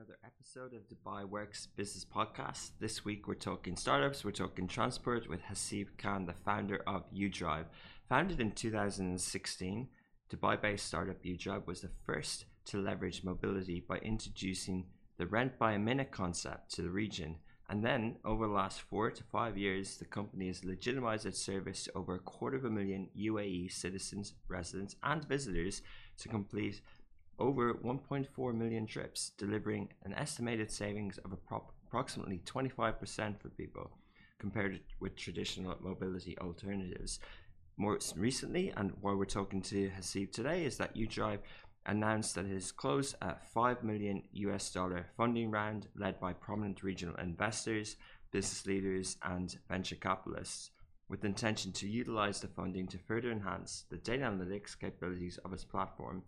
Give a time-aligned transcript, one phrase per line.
[0.00, 2.70] Another episode of Dubai Works Business Podcast.
[2.80, 7.66] This week we're talking startups, we're talking transport with Hasib Khan, the founder of UDrive.
[8.08, 9.88] Founded in 2016,
[10.32, 14.86] Dubai based startup UDrive was the first to leverage mobility by introducing
[15.18, 17.36] the rent by a minute concept to the region.
[17.68, 21.84] And then, over the last four to five years, the company has legitimized its service
[21.84, 25.82] to over a quarter of a million UAE citizens, residents, and visitors
[26.16, 26.80] to complete
[27.40, 33.90] over 1.4 million trips, delivering an estimated savings of approximately 25% for people
[34.38, 37.18] compared with traditional mobility alternatives.
[37.76, 41.40] More recently, and why we're talking to Hasib today, is that UDrive
[41.86, 46.82] announced that it has closed a 5 million US dollar funding round led by prominent
[46.82, 47.96] regional investors,
[48.32, 50.70] business leaders, and venture capitalists,
[51.08, 55.52] with the intention to utilize the funding to further enhance the data analytics capabilities of
[55.52, 56.22] its platform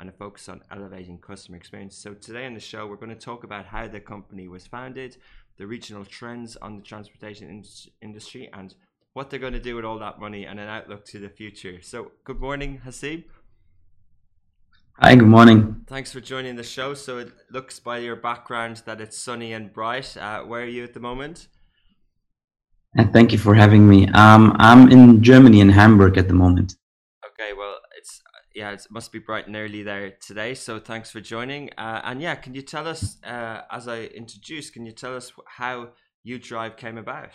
[0.00, 1.96] and a focus on elevating customer experience.
[1.96, 5.16] So today on the show, we're going to talk about how the company was founded,
[5.56, 7.64] the regional trends on the transportation in-
[8.00, 8.74] industry, and
[9.12, 11.82] what they're going to do with all that money and an outlook to the future.
[11.82, 13.24] So good morning, Hasib.
[15.00, 15.84] Hi, good morning.
[15.86, 16.94] Thanks for joining the show.
[16.94, 20.16] So it looks by your background that it's sunny and bright.
[20.16, 21.48] Uh, where are you at the moment?
[22.96, 24.08] And thank you for having me.
[24.08, 26.74] Um, I'm in Germany, in Hamburg at the moment.
[28.58, 30.52] Yeah, it must be bright and early there today.
[30.54, 31.70] So thanks for joining.
[31.78, 35.30] Uh, and yeah, can you tell us, uh, as I introduced, can you tell us
[35.46, 35.90] how
[36.26, 37.30] UDrive came about?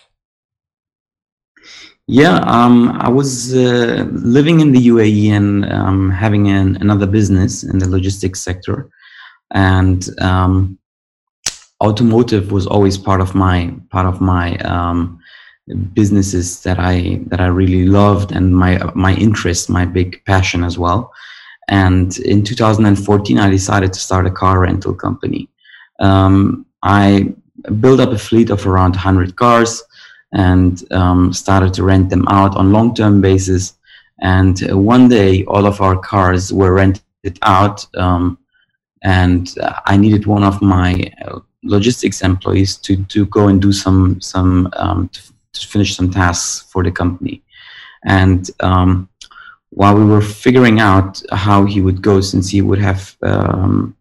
[2.07, 7.63] Yeah, um, I was uh, living in the UAE and um, having an, another business
[7.63, 8.89] in the logistics sector,
[9.53, 10.77] and um,
[11.81, 15.19] automotive was always part of my part of my um,
[15.93, 20.77] businesses that I that I really loved and my my interest, my big passion as
[20.77, 21.11] well.
[21.69, 25.47] And in 2014, I decided to start a car rental company.
[25.99, 27.33] Um, I
[27.79, 29.81] built up a fleet of around 100 cars
[30.33, 33.75] and um, started to rent them out on long-term basis.
[34.19, 38.37] And one day, all of our cars were rented out, um,
[39.03, 39.53] and
[39.85, 44.69] I needed one of my uh, logistics employees to to go and do some some
[44.75, 45.09] um,
[45.53, 47.41] to, finish some tasks for the company.
[48.05, 49.09] And um,
[49.69, 53.95] while we were figuring out how he would go, since he would have um,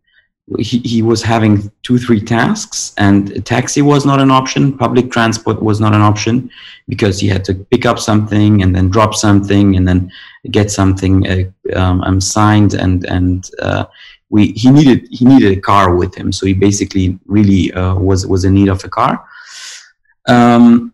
[0.58, 5.10] he, he was having two three tasks and a taxi was not an option public
[5.10, 6.50] transport was not an option
[6.88, 10.10] because he had to pick up something and then drop something and then
[10.50, 11.44] get something uh,
[11.76, 13.84] um, um, signed and and uh,
[14.30, 18.26] we he needed he needed a car with him so he basically really uh, was
[18.26, 19.24] was in need of a car
[20.28, 20.92] um,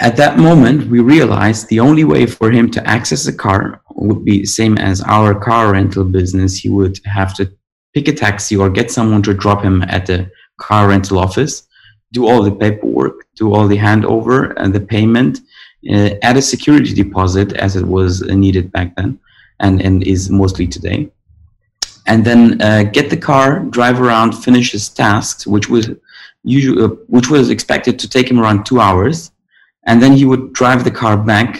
[0.00, 4.24] at that moment we realized the only way for him to access a car would
[4.24, 7.50] be same as our car rental business he would have to
[7.94, 11.66] pick a taxi or get someone to drop him at the car rental office,
[12.12, 15.40] do all the paperwork, do all the handover and the payment,
[15.90, 19.18] uh, add a security deposit as it was needed back then
[19.60, 21.10] and, and is mostly today.
[22.06, 25.90] And then uh, get the car, drive around, finish his tasks, which was
[26.42, 29.30] usually, uh, which was expected to take him around two hours.
[29.88, 31.50] And then he would drive the car back,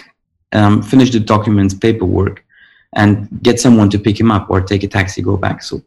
[0.53, 2.45] um, finish the documents, paperwork,
[2.93, 5.63] and get someone to pick him up or take a taxi, go back.
[5.63, 5.81] So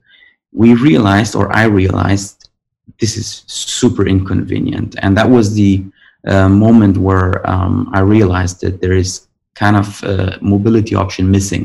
[0.52, 2.50] we realized, or I realized,
[3.00, 4.96] this is super inconvenient.
[5.02, 5.84] And that was the
[6.26, 11.64] uh, moment where um, I realized that there is kind of a mobility option missing.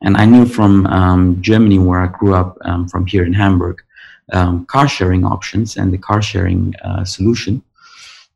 [0.00, 3.82] And I knew from um, Germany, where I grew up, um, from here in Hamburg,
[4.32, 7.62] um, car sharing options and the car sharing uh, solution.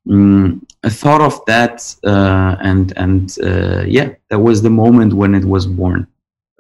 [0.09, 5.35] Mm, I thought of that, uh, and and uh, yeah, that was the moment when
[5.35, 6.07] it was born.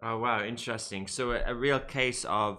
[0.02, 1.06] Oh wow, interesting.
[1.06, 2.58] So a, a real case of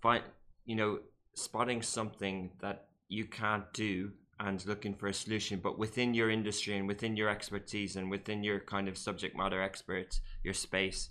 [0.00, 0.24] find
[0.64, 0.98] you know
[1.34, 6.76] spotting something that you can't do and looking for a solution, but within your industry
[6.76, 11.10] and within your expertise and within your kind of subject matter experts, your space.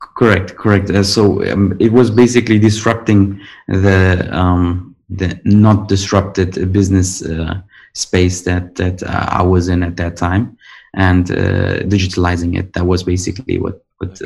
[0.00, 0.90] Correct, correct.
[0.90, 7.60] Uh, so um, it was basically disrupting the um, the not disrupted business uh,
[7.94, 10.56] space that that uh, I was in at that time,
[10.94, 12.72] and uh, digitalizing it.
[12.74, 14.20] That was basically what what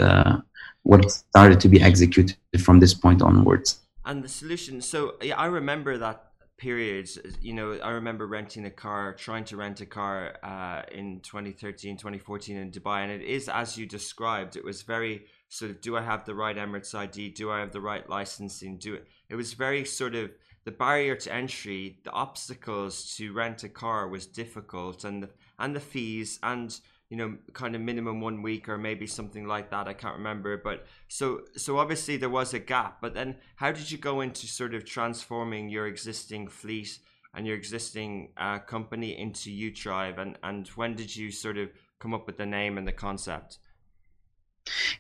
[0.83, 3.81] what started to be executed from this point onwards.
[4.05, 4.81] And the solution.
[4.81, 6.27] So yeah, I remember that
[6.59, 11.21] periods you know i remember renting a car trying to rent a car uh, in
[11.21, 15.83] 2013 2014 in dubai and it is as you described it was very sort of
[15.83, 19.07] do i have the right emirates id do i have the right licensing do it
[19.29, 20.31] it was very sort of
[20.67, 25.31] the barrier to entry the obstacles to rent a car was difficult and the,
[25.61, 29.71] and the fees and you know kind of minimum one week or maybe something like
[29.71, 33.71] that i can't remember but so so obviously there was a gap but then how
[33.71, 36.99] did you go into sort of transforming your existing fleet
[37.33, 41.71] and your existing uh, company into udrive and and when did you sort of
[42.01, 43.59] come up with the name and the concept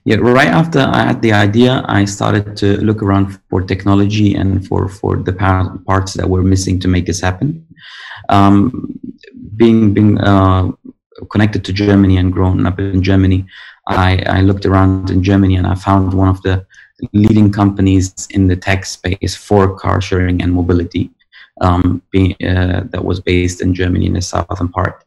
[0.05, 4.67] yeah right after i had the idea i started to look around for technology and
[4.67, 5.33] for for the
[5.87, 7.67] parts that were missing to make this happen
[8.29, 8.99] um,
[9.57, 10.71] being being uh,
[11.31, 13.47] connected to Germany and grown up in Germany,
[13.89, 16.67] I, I looked around in Germany and I found one of the
[17.13, 21.11] leading companies in the tech space for car sharing and mobility
[21.61, 25.05] um, being, uh, that was based in Germany in the southern part.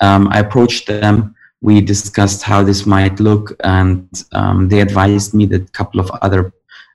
[0.00, 1.34] Um, I approached them.
[1.66, 6.10] We discussed how this might look, and um, they advised me that a couple of
[6.26, 6.52] other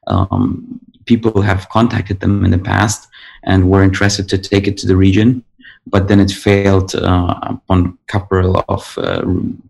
[0.08, 3.08] um, people have contacted them in the past
[3.44, 5.44] and were interested to take it to the region
[5.88, 9.22] but then it failed uh, on a couple of uh,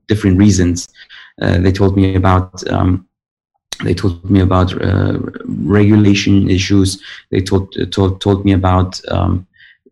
[0.08, 0.90] different reasons.
[1.42, 3.08] Uh, they told me about um,
[3.84, 4.74] they told me about
[5.46, 7.02] regulation issues.
[7.32, 9.48] They told told told me about um,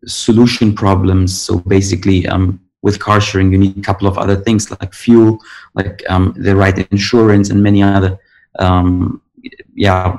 [0.06, 1.40] solution problems.
[1.40, 5.40] So basically, um, with car sharing, you need a couple of other things like fuel,
[5.74, 8.20] like um, the right insurance, and many other,
[8.60, 9.22] um,
[9.74, 10.16] yeah,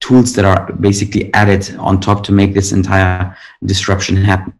[0.00, 4.52] tools that are basically added on top to make this entire disruption happen.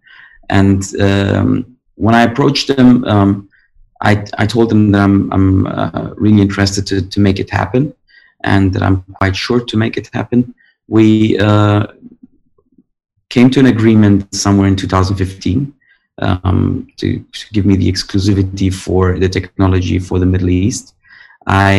[0.48, 3.48] And um, when I approached them, um,
[4.00, 7.94] I, I told them that I'm, I'm uh, really interested to, to make it happen
[8.44, 10.54] and that I'm quite sure to make it happen.
[10.88, 11.86] We uh,
[13.28, 15.72] came to an agreement somewhere in 2015
[16.22, 20.94] um, to, to, give me the exclusivity for the technology for the Middle East.
[21.46, 21.78] I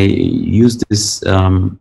[0.63, 1.80] used this um,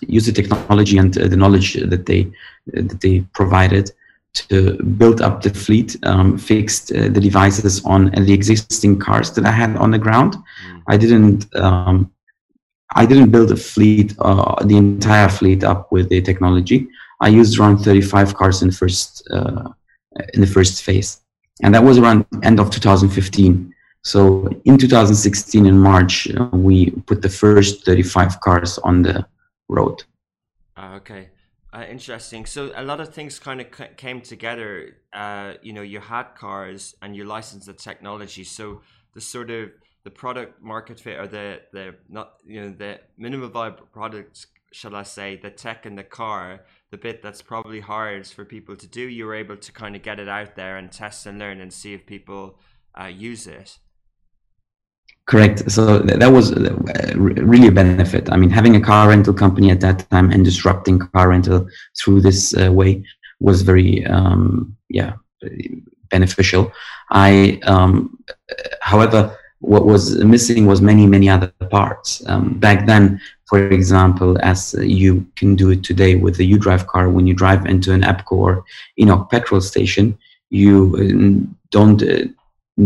[0.00, 2.30] use the technology and uh, the knowledge that they
[2.66, 3.90] that they provided
[4.34, 9.44] to build up the fleet, um, fixed uh, the devices on the existing cars that
[9.44, 10.34] I had on the ground.
[10.34, 10.82] Mm.
[10.88, 11.54] I didn't.
[11.56, 12.12] Um,
[12.94, 16.88] I didn't build a fleet, uh, the entire fleet up with the technology.
[17.22, 19.70] I used around 35 cars in the first uh,
[20.34, 21.21] in the first phase,
[21.60, 23.74] and that was around end of 2015.
[24.02, 29.26] So in 2016, in March, uh, we put the first 35 cars on the
[29.68, 30.02] road.
[30.76, 31.30] Ah, okay.
[31.72, 32.44] Uh, interesting.
[32.44, 34.96] So a lot of things kind of c- came together.
[35.12, 38.44] Uh, you know, you had cars and you licensed the technology.
[38.44, 38.82] So
[39.14, 39.70] the sort of
[40.04, 44.96] the product market fit or the the not you know the minimum viable products, shall
[44.96, 48.86] I say, the tech in the car, the bit that's probably hard for people to
[48.86, 49.00] do.
[49.00, 51.72] You were able to kind of get it out there and test and learn and
[51.72, 52.58] see if people
[53.00, 53.78] uh, use it.
[55.26, 55.70] Correct.
[55.70, 56.76] So that was uh,
[57.16, 58.30] really a benefit.
[58.30, 61.66] I mean, having a car rental company at that time and disrupting car rental
[61.98, 63.04] through this uh, way
[63.40, 65.14] was very, um, yeah,
[66.10, 66.72] beneficial.
[67.10, 68.18] I, um,
[68.82, 72.22] however, what was missing was many, many other parts.
[72.26, 77.08] Um, back then, for example, as you can do it today with the UDrive car,
[77.08, 78.64] when you drive into an EPPCO or
[79.00, 80.18] ENOC petrol station,
[80.50, 82.24] you uh, don't uh,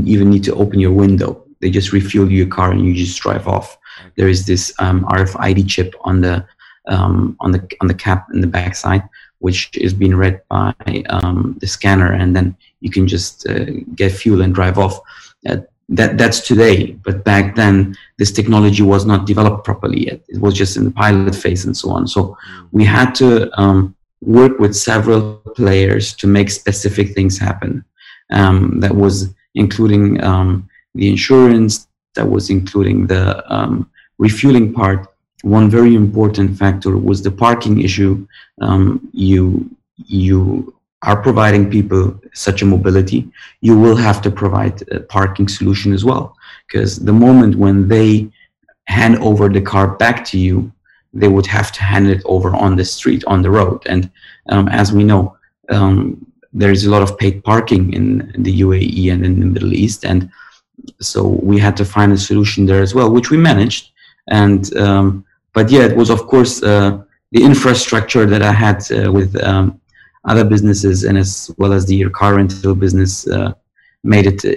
[0.04, 3.49] even need to open your window they just refuel your car and you just drive
[3.49, 3.78] off.
[4.16, 6.47] There is this um, RFID chip on the
[6.88, 9.02] um, on the on the cap in the backside,
[9.38, 10.75] which is being read by
[11.09, 13.64] um, the scanner, and then you can just uh,
[13.95, 15.00] get fuel and drive off.
[15.49, 20.21] Uh, that that's today, but back then this technology was not developed properly yet.
[20.28, 22.09] It was just in the pilot phase and so on.
[22.09, 22.69] So mm.
[22.73, 27.85] we had to um, work with several players to make specific things happen.
[28.33, 33.88] Um, that was including um, the insurance, that was including the um,
[34.19, 35.07] refueling part.
[35.43, 38.26] One very important factor was the parking issue.
[38.61, 40.75] Um, you you
[41.06, 46.04] are providing people such a mobility, you will have to provide a parking solution as
[46.04, 46.36] well.
[46.66, 48.28] Because the moment when they
[48.88, 50.70] hand over the car back to you,
[51.14, 53.82] they would have to hand it over on the street, on the road.
[53.86, 54.10] And
[54.50, 55.36] um, as we know,
[55.70, 59.75] um, there is a lot of paid parking in, the UAE and in the Middle
[59.75, 60.04] East.
[60.04, 60.30] And
[61.00, 63.92] so we had to find a solution there as well, which we managed.
[64.28, 66.98] And um, but yeah, it was of course uh,
[67.32, 69.80] the infrastructure that I had uh, with um,
[70.26, 73.52] other businesses and as well as the car rental business uh,
[74.02, 74.54] made it uh,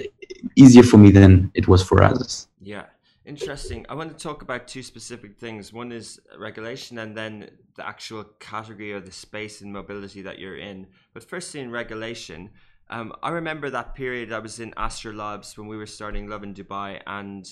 [0.56, 2.48] easier for me than it was for others.
[2.60, 2.86] Yeah,
[3.24, 3.86] interesting.
[3.88, 5.72] I want to talk about two specific things.
[5.72, 10.58] One is regulation, and then the actual category or the space and mobility that you're
[10.58, 10.88] in.
[11.14, 12.50] But firstly, in regulation,
[12.90, 14.32] um, I remember that period.
[14.32, 17.48] I was in AstroLabs when we were starting Lovin Dubai, and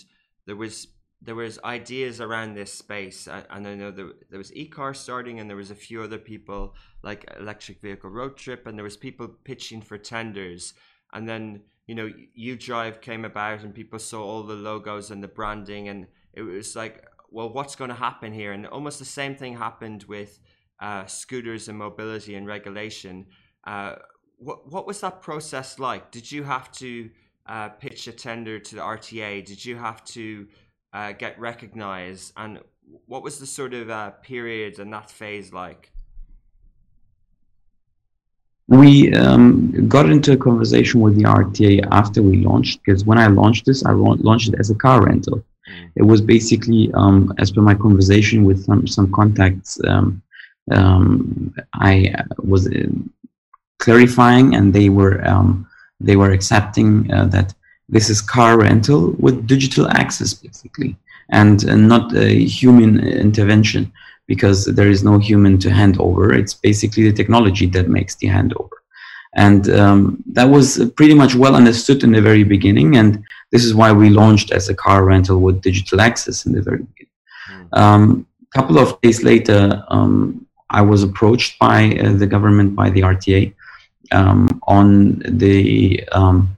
[0.47, 0.89] there was
[1.21, 5.51] there was ideas around this space and I know there, there was ekar starting and
[5.51, 9.29] there was a few other people like electric vehicle road trip and there was people
[9.45, 10.75] pitching for tenders.
[11.13, 15.29] And then you know UDrive came about and people saw all the logos and the
[15.29, 18.53] branding and it was like well what's going to happen here?
[18.53, 20.39] And almost the same thing happened with
[20.81, 23.27] uh, scooters and mobility and regulation.
[23.67, 23.97] Uh,
[24.39, 26.13] what, what was that process like?
[26.13, 27.11] Did you have to
[27.49, 30.47] uh, pitch a tender to the RTA did you have to
[30.93, 32.61] uh, get recognized and
[33.07, 35.93] what was the sort of uh, period and that phase like
[38.69, 43.27] we um, got into a conversation with the RTA after we launched because when I
[43.27, 45.43] launched this, I launched it as a car rental.
[45.69, 45.91] Mm.
[45.97, 50.23] It was basically, um, as per my conversation with some, some contacts, um,
[50.71, 52.89] um I was uh,
[53.79, 55.67] clarifying, and they were um,
[55.99, 57.55] they were accepting uh, that
[57.89, 60.97] this is car rental with digital access, basically,
[61.31, 63.93] and, and not a human intervention
[64.27, 66.35] because there is no human to hand over.
[66.35, 68.69] It's basically the technology that makes the handover.
[69.35, 72.97] And um, that was pretty much well understood in the very beginning.
[72.97, 76.63] And this is why we launched as a car rental with digital access in the
[76.63, 77.09] very beginning.
[77.73, 77.79] A mm.
[77.79, 83.01] um, couple of days later, um, I was approached by uh, the government, by the
[83.01, 83.55] RTA,
[84.13, 86.58] um, on the um,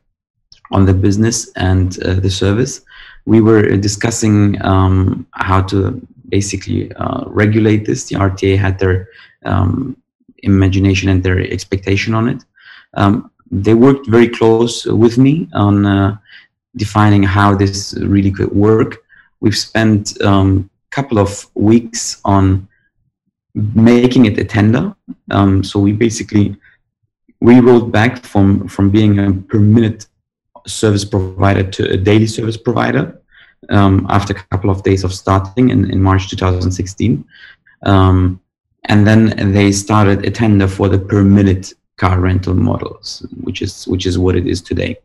[0.70, 2.82] on the business and uh, the service.
[3.26, 8.04] We were discussing um, how to basically uh, regulate this.
[8.04, 9.08] The RTA had their
[9.44, 9.96] um,
[10.42, 12.44] imagination and their expectation on it.
[12.94, 16.16] Um, they worked very close with me on uh,
[16.76, 18.98] defining how this really could work.
[19.40, 22.68] We've spent a um, couple of weeks on
[23.54, 24.94] making it a tender.
[25.30, 26.56] Um, so we basically
[27.40, 30.06] rolled back from from being a per minute
[30.66, 33.20] service provider to a daily service provider
[33.68, 37.24] um, after a couple of days of starting in, in March 2016.
[37.84, 38.40] Um,
[38.84, 43.86] and then they started a tender for the per minute car rental models, which is
[43.86, 44.96] which is what it is today.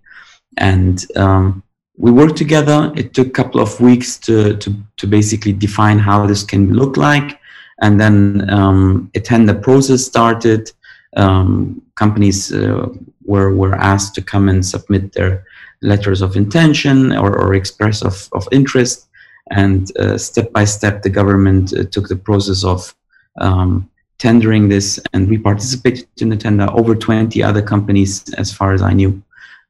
[0.58, 1.62] And um,
[1.98, 2.92] we worked together.
[2.96, 6.98] It took a couple of weeks to, to, to basically define how this can look
[6.98, 7.40] like.
[7.82, 10.72] And then um, a tender process started.
[11.18, 12.88] Um, companies uh,
[13.26, 15.46] were, were asked to come and submit their
[15.82, 19.08] letters of intention or, or express of, of interest.
[19.52, 22.96] And uh, step by step, the government uh, took the process of
[23.40, 26.68] um, tendering this, and we participated in the tender.
[26.72, 29.22] Over 20 other companies, as far as I knew,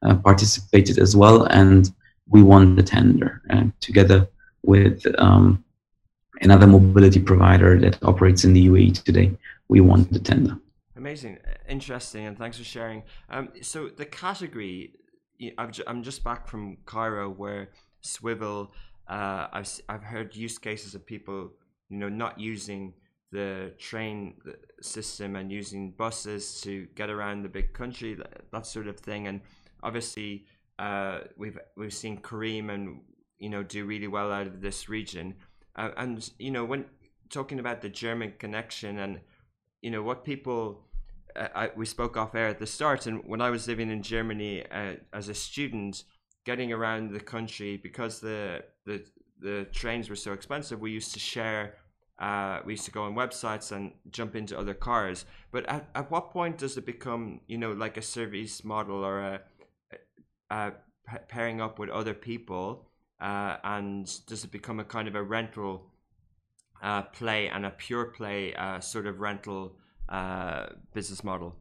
[0.02, 1.90] uh, participated as well, and
[2.28, 4.28] we won the tender uh, together
[4.62, 5.62] with um,
[6.40, 9.32] another mobility provider that operates in the UAE today.
[9.68, 10.56] We won the tender.
[10.96, 13.02] Amazing, interesting, and thanks for sharing.
[13.28, 14.94] Um, so the category
[15.58, 17.68] i am just back from Cairo where
[18.02, 18.70] Swvl.
[19.08, 21.52] Uh, I've I've heard use cases of people
[21.88, 22.94] you know not using
[23.30, 24.34] the train
[24.82, 29.26] system and using buses to get around the big country that, that sort of thing
[29.26, 29.40] and
[29.82, 30.46] obviously
[30.78, 33.00] uh, we've we've seen Careem and
[33.38, 35.34] you know do really well out of this region
[35.76, 36.86] uh, and you know when
[37.30, 39.20] talking about the German connection and
[39.82, 40.85] you know what people
[41.36, 44.64] I, we spoke off air at the start, and when I was living in Germany
[44.70, 46.04] uh, as a student,
[46.44, 49.04] getting around the country because the the
[49.40, 51.74] the trains were so expensive, we used to share.
[52.18, 55.26] Uh, we used to go on websites and jump into other cars.
[55.52, 59.20] But at, at what point does it become, you know, like a service model or
[59.20, 59.40] a,
[60.48, 60.72] a
[61.28, 62.88] pairing up with other people,
[63.20, 65.90] uh, and does it become a kind of a rental
[66.82, 69.76] uh, play and a pure play uh, sort of rental
[70.08, 71.54] uh, business model?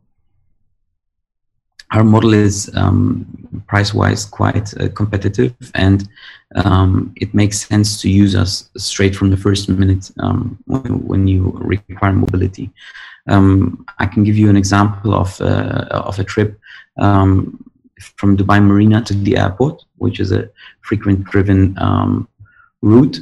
[1.91, 6.09] Our model is um, price-wise quite uh, competitive, and
[6.55, 11.27] um, it makes sense to use us straight from the first minute um, when, when,
[11.27, 12.71] you require mobility.
[13.27, 16.59] Um, I can give you an example of uh, of a trip
[16.97, 17.63] um,
[17.99, 20.49] from Dubai Marina to the airport, which is a
[20.81, 22.27] frequent driven um,
[22.81, 23.19] route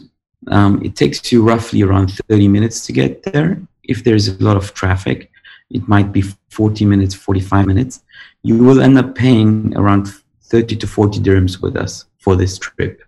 [0.52, 3.62] it takes you roughly around 30 minutes to get there.
[3.84, 5.32] If there's a lot of traffic,
[5.70, 8.04] it might be 40 minutes, 45 minutes.
[8.44, 10.08] You will end up paying around
[10.44, 13.02] 30 to 40 dirhams with us for this trip.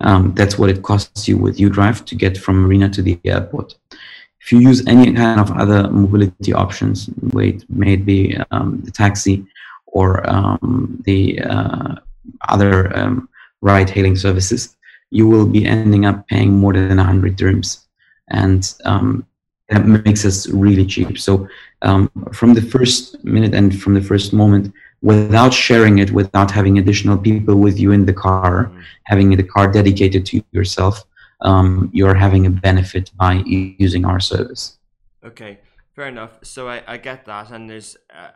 [0.00, 3.76] Um, that's what it costs you with UDrive to get from Marina to the airport.
[4.40, 8.90] If you use any kind of other mobility options, wait, may it be um, the
[8.90, 9.46] taxi
[9.86, 11.96] or um, the uh,
[12.48, 13.28] other um,
[13.60, 14.76] ride-hailing services,
[15.10, 17.84] you will be ending up paying more than 100 dirhams,
[18.28, 19.26] and um,
[19.70, 21.18] that makes us really cheap.
[21.18, 21.48] So
[21.82, 26.78] um, from the first minute and from the first moment, without sharing it, without having
[26.78, 28.80] additional people with you in the car, mm-hmm.
[29.04, 31.04] having the car dedicated to yourself,
[31.40, 34.78] um, you're having a benefit by using our service.
[35.24, 35.60] Okay,
[35.94, 36.38] fair enough.
[36.42, 38.30] So I, I get that, and there's, uh,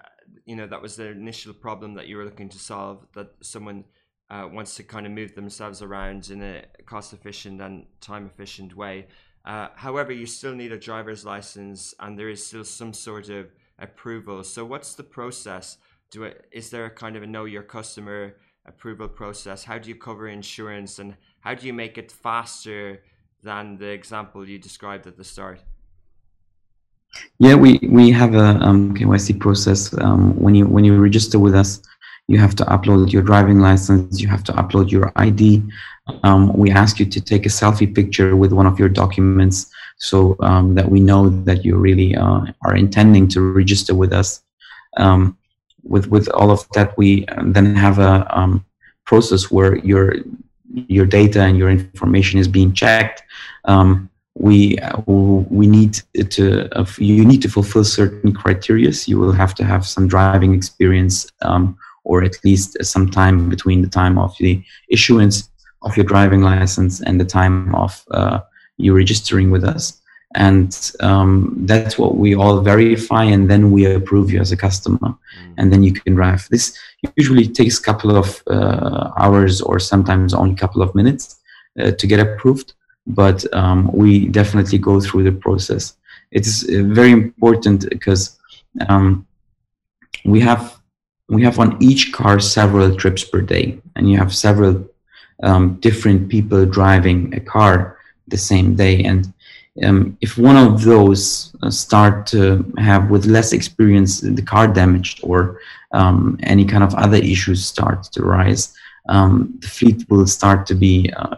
[0.46, 3.06] you know, that was the initial problem that you were looking to solve.
[3.14, 3.84] That someone
[4.30, 8.74] uh, wants to kind of move themselves around in a cost efficient and time efficient
[8.74, 9.06] way.
[9.44, 13.52] Uh, however, you still need a driver's license, and there is still some sort of
[13.78, 14.42] approval.
[14.42, 15.78] So, what's the process?
[16.10, 18.36] Do it, is there a kind of a know your customer
[18.66, 19.64] approval process?
[19.64, 23.02] How do you cover insurance, and how do you make it faster
[23.42, 25.60] than the example you described at the start?
[27.38, 29.96] Yeah, we we have a um, KYC process.
[30.00, 31.80] Um, when you when you register with us,
[32.28, 34.20] you have to upload your driving license.
[34.20, 35.62] You have to upload your ID.
[36.22, 40.36] Um, we ask you to take a selfie picture with one of your documents so
[40.40, 44.42] um, that we know that you really uh, are intending to register with us.
[44.96, 45.36] Um,
[45.82, 48.64] with with all of that, we uh, then have a um,
[49.04, 50.16] process where your
[50.72, 53.22] your data and your information is being checked.
[53.64, 56.00] Um, we uh, we need
[56.30, 58.90] to uh, you need to fulfill certain criteria.
[59.06, 63.82] You will have to have some driving experience, um, or at least some time between
[63.82, 65.50] the time of the issuance
[65.82, 68.40] of your driving license and the time of uh,
[68.76, 70.00] you registering with us.
[70.36, 75.16] And um, that's what we all verify and then we approve you as a customer.
[75.40, 75.54] Mm.
[75.58, 76.48] and then you can drive.
[76.50, 76.76] This
[77.16, 81.40] usually takes a couple of uh, hours or sometimes only a couple of minutes
[81.80, 82.74] uh, to get approved.
[83.06, 85.94] But um, we definitely go through the process.
[86.30, 88.38] It's uh, very important because
[88.88, 89.26] um,
[90.24, 90.80] we have
[91.28, 94.88] we have on each car several trips per day and you have several
[95.42, 99.02] um, different people driving a car the same day.
[99.04, 99.32] And
[99.82, 105.20] um, if one of those uh, start to have with less experience the car damaged
[105.22, 105.60] or
[105.92, 108.74] um, any kind of other issues start to rise
[109.08, 111.36] um, the fleet will start to be uh,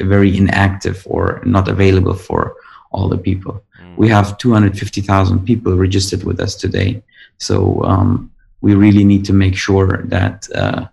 [0.00, 2.56] very inactive or not available for
[2.92, 3.62] all the people.
[3.80, 3.96] Mm.
[3.96, 7.02] we have 250000 people registered with us today.
[7.38, 8.30] So um,
[8.62, 10.86] we really need to make sure that uh,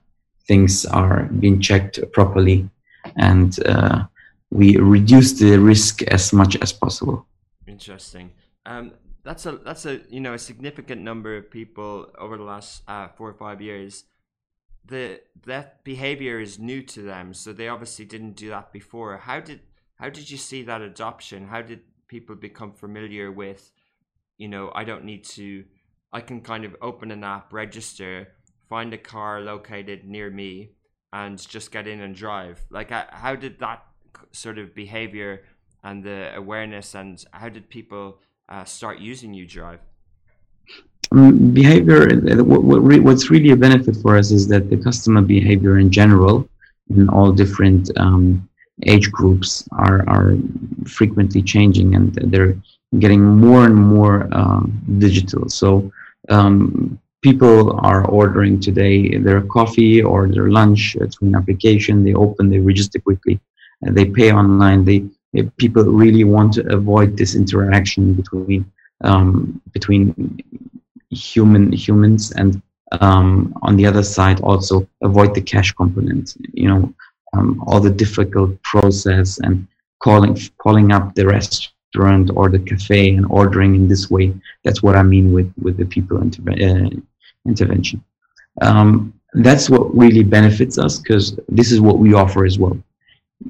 [0.48, 2.70] things are being checked properly
[3.16, 4.04] and uh,
[4.52, 7.26] we reduce the risk as much as possible.
[7.68, 8.32] Interesting.
[8.66, 12.84] Um, that's a that's a you know a significant number of people over the last
[12.88, 14.06] uh, four or five years.
[14.86, 19.18] The that behavior is new to them, so they obviously didn't do that before.
[19.18, 19.62] How did
[19.96, 21.48] how did you see that adoption?
[21.48, 23.72] How did people become familiar with,
[24.38, 25.64] you know, I don't need to,
[26.12, 28.30] I can kind of open an app, register,
[28.68, 30.72] find a car located near me,
[31.14, 32.60] and just get in and drive.
[32.70, 33.84] Like, how did that
[34.32, 35.44] sort of behavior
[35.84, 38.20] and the awareness and how did people
[38.50, 39.80] uh, start using UDrive?
[41.12, 45.22] Um, behavior, uh, what, what what's really a benefit for us is that the customer
[45.22, 46.48] behavior in general,
[46.90, 48.48] in all different um,
[48.86, 50.36] age groups, are, are
[50.86, 52.56] frequently changing and they're
[52.98, 54.62] getting more and more uh,
[54.98, 55.48] digital.
[55.50, 55.92] So
[56.30, 62.04] um, people are ordering today their coffee or their lunch through an application.
[62.04, 63.40] They open, they register quickly,
[63.82, 64.86] they pay online.
[64.86, 65.06] They,
[65.58, 68.72] people really want to avoid this interaction between
[69.02, 70.44] um, between
[71.10, 72.62] human humans and
[73.00, 76.36] um, on the other side also avoid the cash component.
[76.54, 76.94] You know,
[77.34, 79.68] um, all the difficult process and
[80.00, 81.28] calling calling up the
[81.94, 84.34] restaurant or the cafe and ordering in this way.
[84.64, 87.00] That's what I mean with with the people interve- uh,
[87.46, 88.04] intervention.
[88.62, 92.78] Um, that's what really benefits us because this is what we offer as well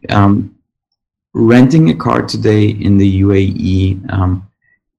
[0.10, 0.56] um,
[1.34, 4.48] renting a car today in the UAE um,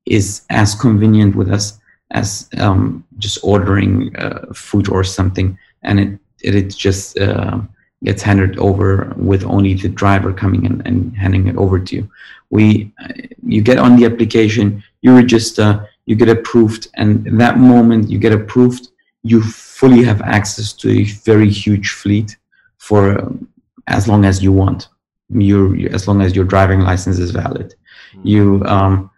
[0.07, 1.79] is as convenient with us
[2.13, 7.61] as um, just ordering uh, food or something, and it it, just uh,
[8.05, 12.11] gets handed over with only the driver coming in and handing it over to you.
[12.51, 13.13] We uh,
[13.47, 18.33] you get on the application, you register, you get approved, and that moment you get
[18.33, 18.89] approved,
[19.23, 22.37] you fully have access to a very huge fleet
[22.79, 23.49] for um,
[23.87, 24.89] as long as you want.
[25.29, 27.75] you as long as your driving license is valid.
[28.15, 28.21] Mm.
[28.33, 29.11] You um,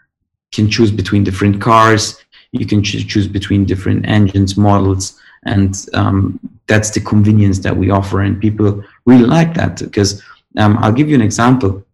[0.53, 2.23] can choose between different cars.
[2.53, 6.39] You can choo- choose between different engines, models, and um,
[6.73, 8.23] that's the convenience that we offer.
[8.23, 10.23] And people really like that because
[10.57, 11.85] um, I'll give you an example.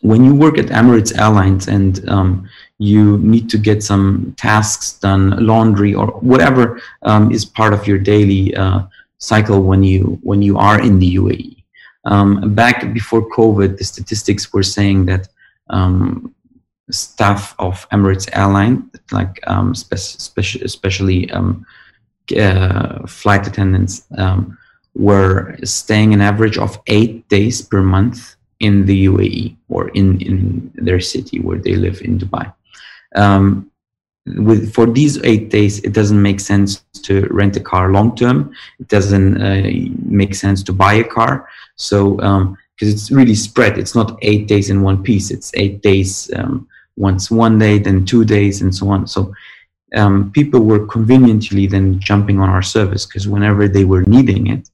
[0.00, 5.24] When you work at Emirates Airlines and um, you need to get some tasks done,
[5.50, 6.64] laundry or whatever
[7.02, 8.80] um, is part of your daily uh,
[9.18, 11.62] cycle when you when you are in the UAE.
[12.12, 12.28] Um,
[12.62, 15.28] back before COVID, the statistics were saying that
[15.70, 16.34] um,
[16.90, 21.64] staff of Emirates Airline, like um, spe- speci- especially um,
[22.36, 24.56] uh, flight attendants, um,
[24.94, 30.70] were staying an average of eight days per month in the UAE or in, in
[30.74, 32.52] their city where they live in Dubai.
[33.16, 33.70] Um,
[34.26, 38.54] with for these eight days, it doesn't make sense to rent a car long term.
[38.80, 39.70] It doesn't uh,
[40.06, 41.48] make sense to buy a car.
[41.76, 45.30] So because it's really spread, it's not eight days in one piece.
[45.30, 49.06] It's eight days um, once one day, then two days, and so on.
[49.06, 49.34] So
[49.94, 54.68] um, people were conveniently then jumping on our service because whenever they were needing it,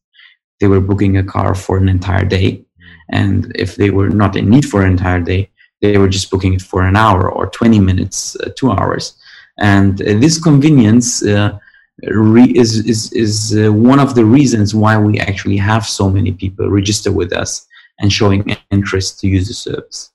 [0.60, 2.64] they were booking a car for an entire day.
[3.10, 6.54] And if they were not in need for an entire day, they were just booking
[6.54, 9.14] it for an hour or 20 minutes, uh, two hours.
[9.58, 11.58] And uh, this convenience uh,
[12.02, 16.32] re- is, is, is uh, one of the reasons why we actually have so many
[16.32, 17.66] people register with us
[17.98, 20.12] and showing interest to use the service.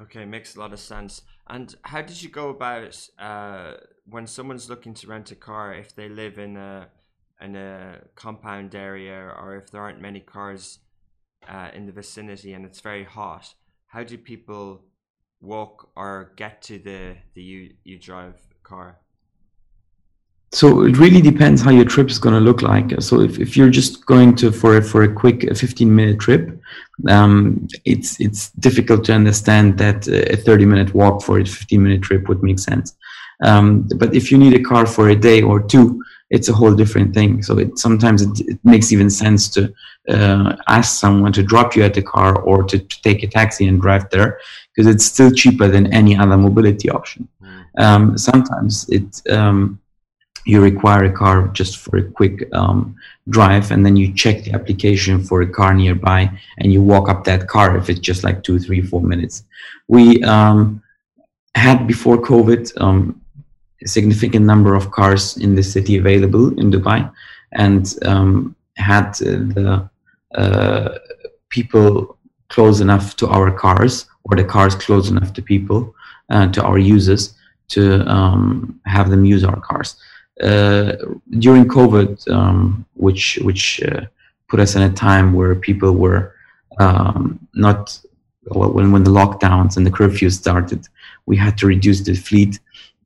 [0.00, 1.22] Okay, makes a lot of sense.
[1.52, 3.74] And how did you go about uh,
[4.06, 5.74] when someone's looking to rent a car?
[5.74, 6.88] If they live in a
[7.42, 10.78] in a compound area, or if there aren't many cars
[11.46, 13.52] uh, in the vicinity and it's very hot,
[13.88, 14.86] how do people
[15.42, 19.01] walk or get to the the you you drive car?
[20.54, 23.00] So it really depends how your trip is going to look like.
[23.00, 26.60] So if, if you're just going to for a, for a quick 15 minute trip,
[27.08, 32.02] um, it's it's difficult to understand that a 30 minute walk for a 15 minute
[32.02, 32.94] trip would make sense.
[33.42, 36.74] Um, but if you need a car for a day or two, it's a whole
[36.74, 37.42] different thing.
[37.42, 39.72] So it sometimes it, it makes even sense to
[40.10, 43.66] uh, ask someone to drop you at the car or to, to take a taxi
[43.68, 44.38] and drive there
[44.74, 47.26] because it's still cheaper than any other mobility option.
[47.78, 49.80] Um, sometimes it um,
[50.44, 52.96] you require a car just for a quick um,
[53.28, 57.24] drive and then you check the application for a car nearby and you walk up
[57.24, 59.44] that car if it's just like two three four minutes.
[59.88, 60.82] We um,
[61.54, 63.20] had before covid um,
[63.84, 67.10] a significant number of cars in the city available in dubai
[67.52, 69.88] and um, had the
[70.34, 70.98] uh,
[71.50, 72.16] people
[72.48, 75.94] close enough to our cars or the cars close enough to people
[76.30, 77.34] uh, to our users
[77.68, 79.96] to um, have them use our cars
[80.40, 84.02] during COVID, um, which which uh,
[84.48, 86.34] put us in a time where people were
[86.78, 87.98] um, not
[88.44, 90.88] when when the lockdowns and the curfews started,
[91.26, 92.58] we had to reduce the fleet,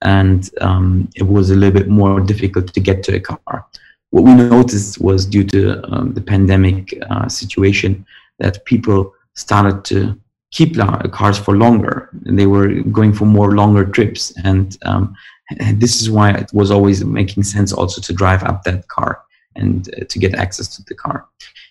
[0.03, 3.67] and um, it was a little bit more difficult to get to a car.
[4.11, 8.07] What we noticed was due to um, the pandemic uh, situation
[8.39, 10.19] that people started to
[10.53, 10.77] keep
[11.13, 15.15] cars for longer, they were going for more longer trips, and um,
[15.59, 19.23] and this is why it was always making sense also to drive up that car
[19.55, 21.27] and uh, to get access to the car.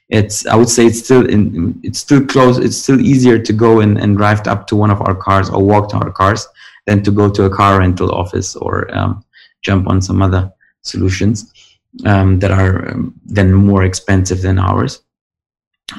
[0.10, 3.80] It's i would say it's still in it's still close it's still easier to go
[3.80, 6.48] and, and drive up to one of our cars or walk to our cars
[6.86, 9.26] than to go to a car rental office or um,
[9.64, 10.52] jump on some other
[10.84, 11.52] solutions
[12.06, 15.02] um, that are um, then more expensive than ours.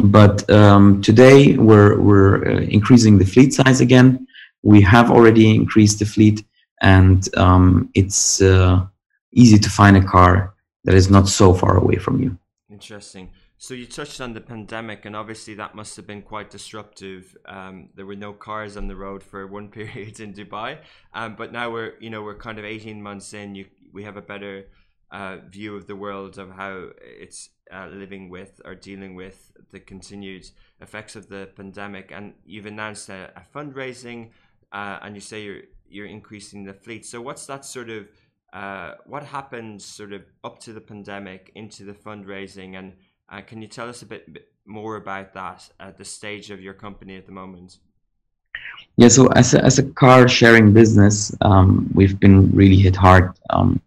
[0.03, 4.27] But um, today we're we're uh, increasing the fleet size again.
[4.63, 6.45] We have already increased the fleet
[6.83, 8.87] and um, it's uh,
[9.33, 12.39] easy to find a car that is not so far away from you.
[12.71, 13.31] Interesting.
[13.59, 17.37] So you touched on the pandemic, and obviously that must have been quite disruptive.
[17.47, 20.79] Um, there were no cars on the road for one period in Dubai,
[21.15, 23.55] um, but now we're you know we're kind of eighteen months in.
[23.55, 24.67] You we have a better
[25.11, 29.81] uh, view of the world of how it's uh, living with or dealing with the
[29.81, 34.31] continued effects of the pandemic, and you've announced a, a fundraising,
[34.73, 37.07] uh, and you say you're you're increasing the fleet.
[37.07, 38.09] So what's that sort of
[38.53, 42.93] uh, what happened sort of up to the pandemic into the fundraising and
[43.29, 46.61] uh, can you tell us a bit, bit, more about that at the stage of
[46.61, 47.79] your company at the moment?
[48.97, 53.33] Yeah, so as a, as a car sharing business, um, we've been really hit hard
[53.51, 53.81] um,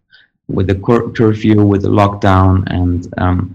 [0.48, 3.54] with the cur- curfew, with the lockdown, and um,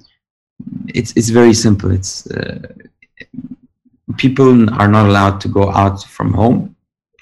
[0.88, 1.92] it's it's very simple.
[1.92, 2.60] It's uh,
[4.18, 6.75] people are not allowed to go out from home.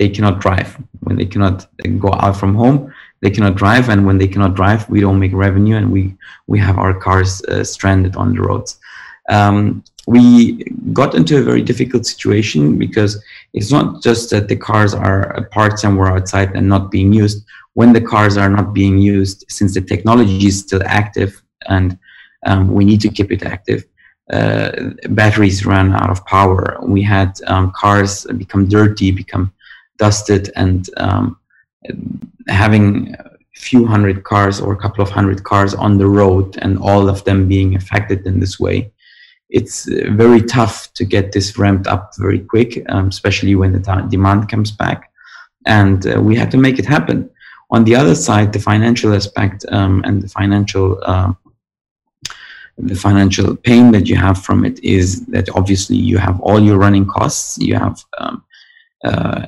[0.03, 0.69] They cannot drive
[1.05, 1.57] when they cannot
[2.05, 2.79] go out from home
[3.21, 6.03] they cannot drive and when they cannot drive we don't make revenue and we
[6.51, 8.71] we have our cars uh, stranded on the roads
[9.29, 14.93] um, we got into a very difficult situation because it's not just that the cars
[14.93, 17.45] are parked somewhere outside and not being used.
[17.73, 21.97] When the cars are not being used, since the technology is still active and
[22.45, 23.85] um, we need to keep it active,
[24.31, 24.71] uh,
[25.09, 26.77] batteries run out of power.
[26.81, 29.52] We had um, cars become dirty, become
[29.97, 31.39] dusted, and um,
[32.47, 36.77] having a few hundred cars or a couple of hundred cars on the road and
[36.79, 38.91] all of them being affected in this way
[39.53, 44.07] it's uh, very tough to get this ramped up very quick, um, especially when the
[44.09, 45.11] demand comes back.
[45.65, 47.29] And uh, we had to make it happen.
[47.69, 51.33] On the other side, the financial aspect um, and the financial uh,
[52.75, 56.79] the financial pain that you have from it is that obviously you have all your
[56.79, 58.43] running costs, you have um,
[59.03, 59.45] uh,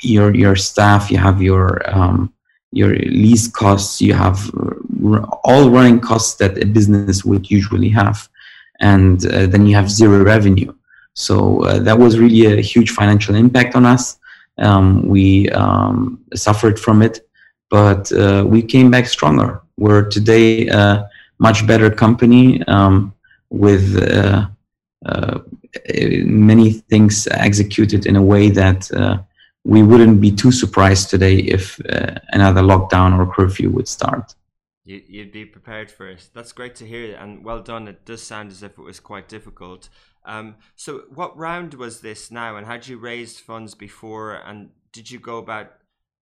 [0.00, 2.32] your your staff, you have your um,
[2.72, 8.28] your lease costs, you have uh, all running costs that a business would usually have
[8.82, 10.72] and uh, then you have zero revenue.
[11.14, 14.18] So uh, that was really a huge financial impact on us.
[14.58, 17.26] Um, we um, suffered from it,
[17.70, 19.62] but uh, we came back stronger.
[19.78, 23.14] We're today a much better company um,
[23.50, 24.48] with uh,
[25.06, 25.38] uh,
[26.24, 29.18] many things executed in a way that uh,
[29.64, 31.80] we wouldn't be too surprised today if
[32.32, 34.34] another lockdown or curfew would start
[34.84, 36.28] you, you'd be prepared for it.
[36.34, 37.88] That's great to hear, and well done.
[37.88, 39.88] It does sound as if it was quite difficult.
[40.24, 44.34] Um, so, what round was this now, and had you raised funds before?
[44.34, 45.72] And did you go about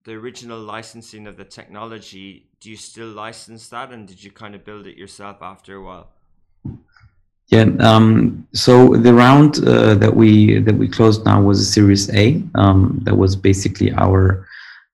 [0.05, 2.51] the original licensing of the technology?
[2.61, 5.83] Do you still license that, and did you kind of build it yourself after a
[5.83, 6.13] while?
[7.49, 7.67] Yeah.
[7.79, 12.43] Um, so the round uh, that we that we closed now was a Series A.
[12.57, 14.47] Um, that was basically our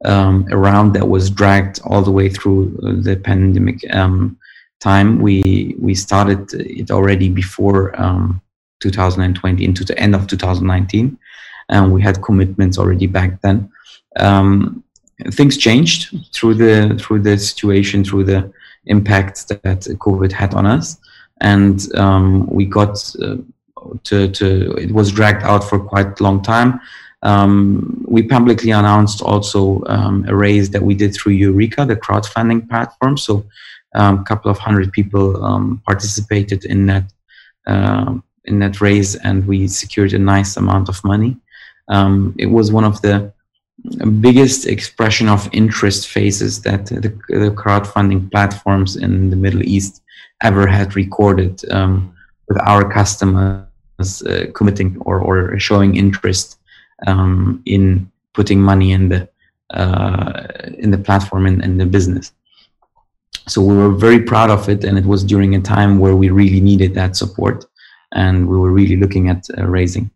[0.05, 4.37] um, around that was dragged all the way through the pandemic um,
[4.81, 5.21] time.
[5.21, 8.43] We we started it already before um,
[8.81, 11.17] 2020 into the end of 2019,
[11.71, 13.71] and we had commitments already back then.
[14.17, 14.85] Um,
[15.31, 18.53] things changed through the through the situation, through the
[18.87, 20.99] impact that COVID had on us,
[21.43, 22.95] and um, we got.
[23.23, 23.37] Uh,
[24.05, 26.81] to, to it was dragged out for quite a long time
[27.23, 32.69] um, we publicly announced also um, a raise that we did through Eureeca, the crowdfunding
[32.69, 33.17] platform.
[33.17, 33.47] So
[33.95, 37.13] um, a couple of hundred people um, participated in that
[37.67, 38.15] uh,
[38.47, 41.37] in that raise, and we secured a nice amount of money.
[42.39, 43.33] It was one of the
[44.21, 50.02] biggest expression of interest phases that the, the crowdfunding platforms in the Middle East
[50.43, 52.15] ever had recorded, um,
[52.49, 56.59] with our customers uh, committing or, or showing interest
[57.07, 59.29] um, in putting money in the
[59.75, 60.49] uh,
[60.79, 62.33] in the platform and, the business.
[63.49, 66.29] So we were very proud of it, and it was during a time where we
[66.29, 67.65] really needed that support,
[68.13, 70.11] and we were really looking at uh, raising.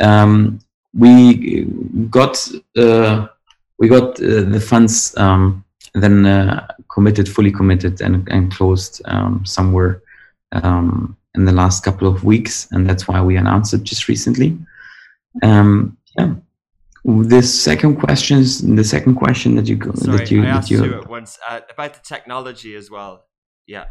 [0.00, 0.58] Um,
[0.94, 1.64] we
[2.10, 2.36] got
[2.76, 3.28] uh,
[3.78, 5.64] we got uh, the funds um,
[6.02, 10.02] then uh, committed, fully committed, and, and closed um, somewhere
[10.52, 14.58] um, in the last couple of weeks, and that's why we announced it just recently.
[15.42, 16.34] Um, yeah.
[17.04, 20.84] The second question is the second question that you Sorry, that you I asked that
[20.84, 23.24] you, once uh, about the technology as well.
[23.66, 23.86] Yeah.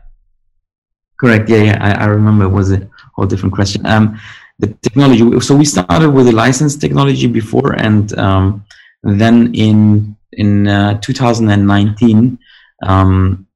[1.19, 1.49] Correct.
[1.49, 1.77] Yeah, yeah.
[1.81, 3.85] I, I remember it was a whole different question.
[3.85, 4.19] Um,
[4.59, 5.39] the technology.
[5.39, 8.65] So we started with the license technology before, and um,
[9.03, 12.39] then in in uh, 2019,
[12.83, 13.47] um,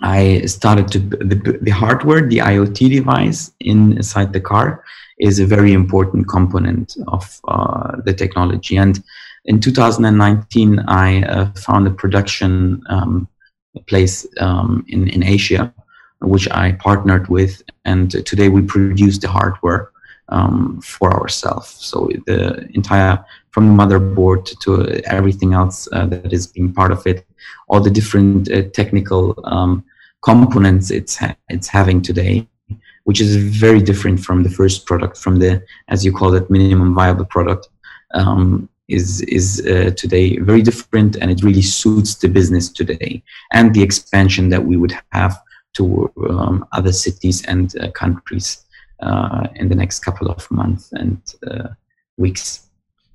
[0.00, 4.84] I started to the, the hardware, the IoT device inside the car
[5.18, 8.76] is a very important component of uh, the technology.
[8.76, 9.02] And
[9.46, 13.28] in 2019, I uh, found a production um,
[13.86, 15.72] place um, in, in Asia,
[16.20, 17.62] which I partnered with.
[17.84, 19.90] And today we produce the hardware
[20.28, 21.68] um, for ourselves.
[21.68, 24.70] So the entire, from the motherboard to
[25.04, 27.24] everything else uh, that is being part of it,
[27.68, 29.84] all the different uh, technical um,
[30.22, 32.46] components it's, ha- it's having today
[33.04, 36.94] which is very different from the first product, from the, as you call it, minimum
[36.94, 37.68] viable product,
[38.14, 43.74] um, is, is uh, today very different and it really suits the business today and
[43.74, 45.40] the expansion that we would have
[45.74, 48.64] to um, other cities and uh, countries
[49.00, 51.68] uh, in the next couple of months and uh,
[52.18, 52.68] weeks.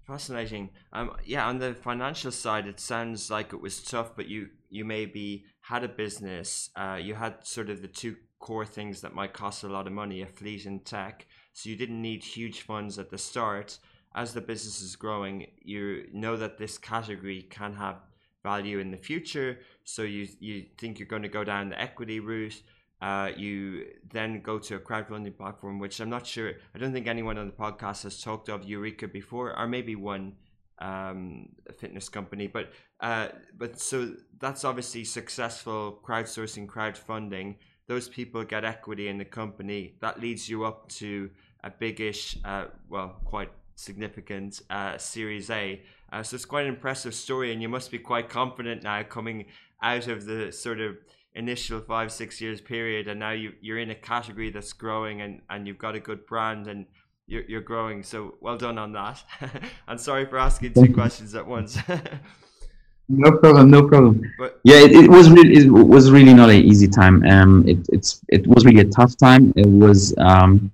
[0.08, 0.70] Fascinating.
[0.94, 4.86] Um, yeah, on the financial side, it sounds like it was tough, but you you
[4.86, 6.70] maybe had a business.
[6.78, 9.92] Uh, you had sort of the two core things that might cost a lot of
[9.92, 11.26] money, a fleet and tech.
[11.52, 13.80] So you didn't need huge funds at the start.
[14.16, 17.98] As the business is growing, you know that this category can have
[18.44, 19.60] value in the future.
[19.84, 22.62] So you you think you're going to go down the equity route.
[23.02, 26.54] Uh, you then go to a crowdfunding platform, which I'm not sure.
[26.74, 30.34] I don't think anyone on the podcast has talked of Eureeca before, or maybe one
[30.80, 32.48] um, fitness company.
[32.48, 37.56] But uh, but so that's obviously successful crowdsourcing, crowdfunding.
[37.88, 39.96] Those people get equity in the company.
[40.02, 41.30] That leads you up to
[41.64, 45.82] a biggish, uh, well, quite significant uh, Series A.
[46.12, 49.46] Uh, so it's quite an impressive story, and you must be quite confident now coming
[49.82, 50.98] out of the sort of
[51.38, 55.42] initial five six years period, and now you you're in a category that's growing, and
[55.50, 56.86] and you've got a good brand, and
[57.28, 58.04] you're you're growing.
[58.04, 59.24] So well done on that.
[59.88, 61.78] and sorry for asking two questions at once.
[63.10, 64.22] no problem, no problem.
[64.40, 67.24] But, yeah, it, it, was really it was really not an easy time.
[67.26, 69.54] Um, it it's it was really a tough time.
[69.56, 70.72] It was um,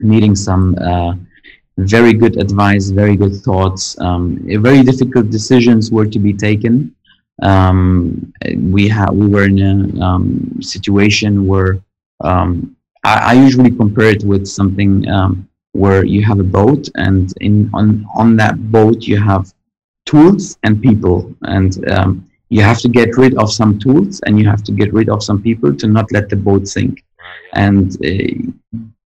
[0.00, 0.76] needing some.
[0.80, 1.14] Uh,
[1.78, 4.00] very good advice, very good thoughts.
[4.00, 6.95] Um, very difficult decisions were to be taken.
[7.42, 11.78] Um, we had we were in a um, situation where
[12.20, 17.32] um, I, I, usually compare it with something um, where you have a boat, and
[17.42, 19.52] in on on that boat you have
[20.06, 24.48] tools and people, and um, you have to get rid of some tools and you
[24.48, 27.04] have to get rid of some people to not let the boat sink.
[27.54, 28.52] And uh,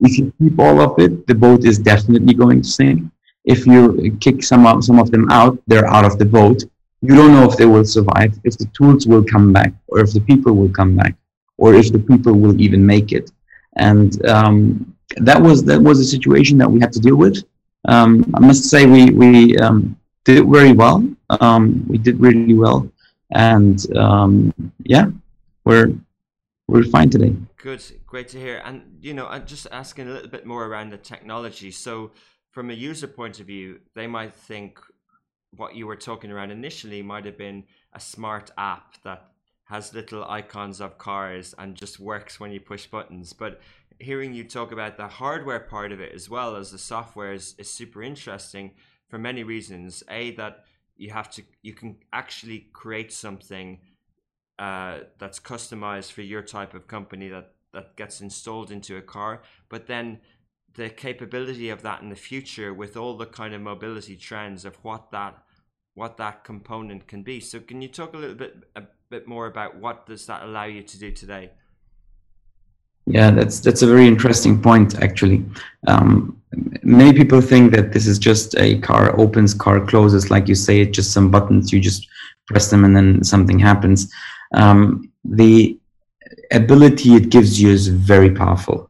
[0.00, 3.10] if you keep all of it, the boat is definitely going to sink.
[3.44, 6.64] If you kick some of, some of them out, they're out of the boat.
[7.02, 10.12] You don't know if they will survive, if the tools will come back, or if
[10.12, 11.14] the people will come back,
[11.56, 13.30] or if the people will even make it.
[13.76, 17.42] And um, that was that was a situation that we had to deal with.
[17.86, 21.06] Um, I must say we we um, did very well.
[21.40, 22.90] Um, we did really well,
[23.32, 24.52] and um,
[24.84, 25.06] yeah,
[25.64, 25.92] we're
[26.68, 27.34] we're fine today.
[27.56, 28.62] Good, great to hear.
[28.64, 31.70] And you know, I'm just asking a little bit more around the technology.
[31.70, 32.10] So,
[32.50, 34.78] from a user point of view, they might think
[35.56, 39.30] what you were talking around initially might have been a smart app that
[39.64, 43.32] has little icons of cars and just works when you push buttons.
[43.32, 43.60] But
[43.98, 47.54] hearing you talk about the hardware part of it as well as the software is,
[47.58, 48.72] is super interesting
[49.08, 50.02] for many reasons.
[50.08, 50.64] A that
[51.00, 53.78] you have to you can actually create something
[54.58, 59.42] uh, that's customized for your type of company that that gets installed into a car
[59.70, 60.20] but then
[60.74, 64.76] the capability of that in the future with all the kind of mobility trends of
[64.83, 65.37] what that
[65.94, 67.40] what that component can be.
[67.40, 70.64] So can you talk a little bit a bit more about what does that allow
[70.64, 71.50] you to do today?
[73.06, 75.44] Yeah that's that's a very interesting point actually.
[75.87, 76.40] Um,
[76.83, 80.30] many people think that this is just a car opens car closes.
[80.30, 81.72] Like you say it's just some buttons.
[81.72, 82.06] You just
[82.46, 84.12] press them and then something happens.
[84.54, 85.78] Um, the
[86.52, 88.89] ability it gives you is very powerful.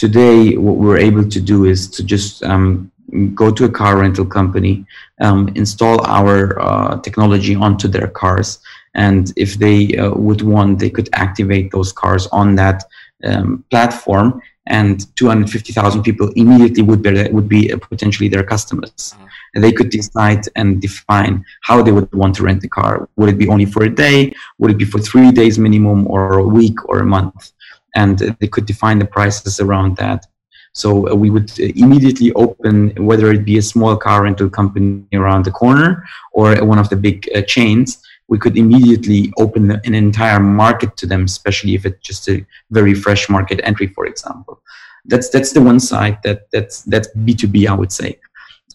[0.00, 2.90] Today, what we're able to do is to just um,
[3.34, 4.86] go to a car rental company,
[5.20, 8.60] um, install our uh, technology onto their cars,
[8.94, 12.82] and if they uh, would want, they could activate those cars on that
[13.24, 19.14] um, platform, and 250,000 people immediately would be would be potentially their customers.
[19.14, 23.08] Uh-huh they could decide and define how they would want to rent the car.
[23.16, 24.32] Would it be only for a day?
[24.58, 27.52] Would it be for three days minimum, or a week, or a month?
[27.94, 30.26] And they could define the prices around that.
[30.72, 35.04] So uh, we would uh, immediately open, whether it be a small car rental company
[35.12, 39.94] around the corner or one of the big uh, chains, we could immediately open an
[39.94, 44.62] entire market to them, especially if it's just a very fresh market entry, for example.
[45.04, 48.20] That's that's the one side that that's that's B two B, I would say.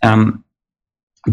[0.04, 0.43] Um,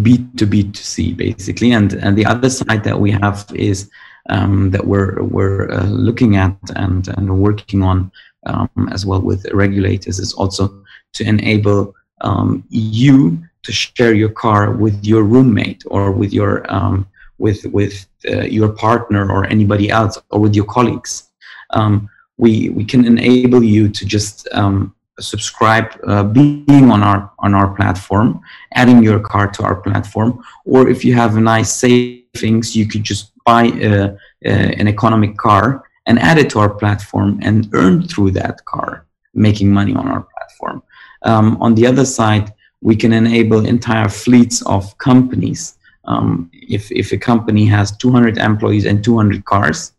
[0.02, 3.90] B two B to C basically, and and the other side that we have is
[4.28, 8.10] um, that we're we're uh, looking at and and working on
[8.46, 10.82] um, as well with regulators is also
[11.12, 17.06] to enable um, you to share your car with your roommate or with your um,
[17.38, 21.28] with with uh, your partner or anybody else or with your colleagues.
[21.70, 22.08] Um,
[22.38, 27.74] we we can enable you to just um, subscribe uh, being on our on our
[27.74, 28.40] platform
[28.74, 33.31] adding your car to our platform or if you have nice savings you could just
[33.44, 34.50] buy a, a,
[34.80, 39.70] an economic car and add it to our platform and earn through that car making
[39.70, 40.82] money on our platform.
[41.22, 45.78] Um, on the other side we can enable entire fleets of companies.
[46.04, 49.92] Um, if, if a company has 200 employees and 200 cars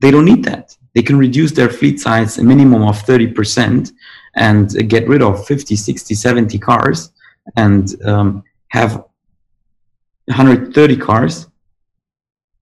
[0.00, 0.76] they don't need that.
[0.94, 3.92] They can reduce their fleet size a minimum of 30%
[4.36, 7.12] and get rid of 50, 60, 70 cars
[7.56, 8.96] and um, have
[10.26, 11.46] 130 cars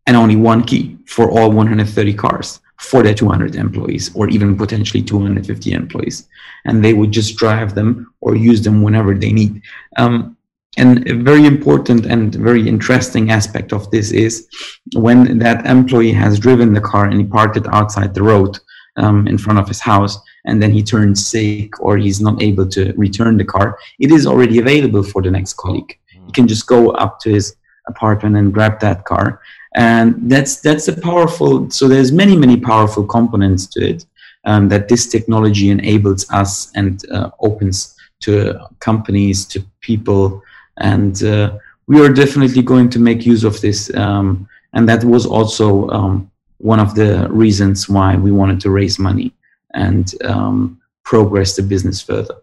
[0.06, 5.02] and only one key for all 130 cars for their 200 employees or even potentially
[5.02, 6.28] 250 employees
[6.64, 9.62] and they would just drive them or use them whenever they need
[9.98, 10.36] um,
[10.78, 14.48] and a very important and very interesting aspect of this is
[14.94, 18.58] when that employee has driven the car and he parked it outside the road
[18.96, 22.66] um, in front of his house and then he turns sick or he's not able
[22.68, 25.98] to return the car, it is already available for the next colleague.
[26.26, 29.40] He can just go up to his apartment and grab that car.
[29.74, 31.70] And that's that's a powerful.
[31.70, 34.04] So there's many many powerful components to it
[34.44, 40.42] um, that this technology enables us and uh, opens to companies to people,
[40.76, 41.56] and uh,
[41.86, 43.94] we are definitely going to make use of this.
[43.94, 48.98] Um, and that was also um, one of the reasons why we wanted to raise
[48.98, 49.32] money
[49.74, 52.36] and um, progress the business further.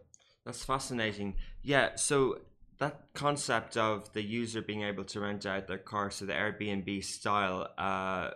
[0.46, 1.36] That's fascinating.
[1.64, 1.96] Yeah.
[1.96, 2.40] So
[2.80, 7.04] that concept of the user being able to rent out their car, so the Airbnb
[7.04, 8.32] style, uh,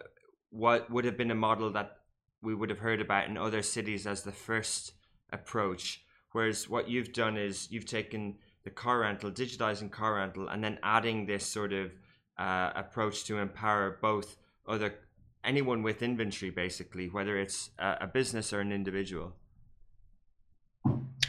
[0.50, 1.98] what would have been a model that
[2.42, 4.94] we would have heard about in other cities as the first
[5.32, 6.04] approach.
[6.34, 10.78] Whereas what you've done is you've taken the car rental, digitizing car rental, and then
[10.84, 11.92] adding this sort of
[12.38, 14.38] uh, approach to empower both
[14.68, 14.96] other
[15.44, 19.34] anyone with inventory basically whether it's a, a business or an individual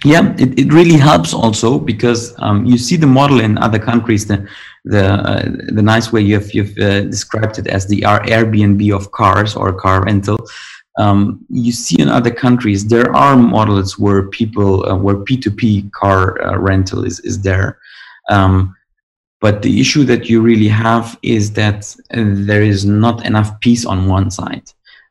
[0.05, 4.27] yeah it, it really helps also because um, you see the model in other countries
[4.27, 4.47] the
[4.85, 9.57] the uh, the nice way you've you've uh, described it as the airbnb of cars
[9.57, 10.39] or car rental
[10.99, 16.41] um, you see in other countries there are models where people uh, where p2p car
[16.43, 17.79] uh, rental is is there
[18.31, 18.75] um,
[19.45, 23.85] but the issue that you really have is that uh, there is not enough peace
[23.85, 24.67] on one side.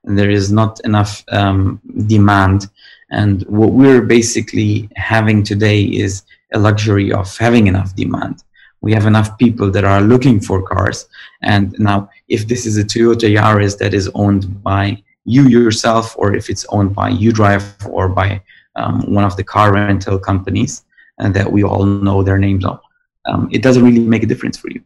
[0.06, 2.68] There is not enough um, demand.
[3.14, 8.43] And what we're basically having today is a luxury of having enough demand.
[8.82, 11.07] We have enough people that are looking for cars.
[11.43, 16.36] And now, if this is a Toyota Yaris that is owned by you yourself, or
[16.36, 18.41] if it's owned by UDrive or by
[18.76, 20.84] um, one of the car rental companies,
[21.20, 22.82] and that we all know their names of,
[23.30, 24.82] um, it doesn't really make a difference for you.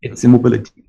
[0.00, 0.84] It's immobility.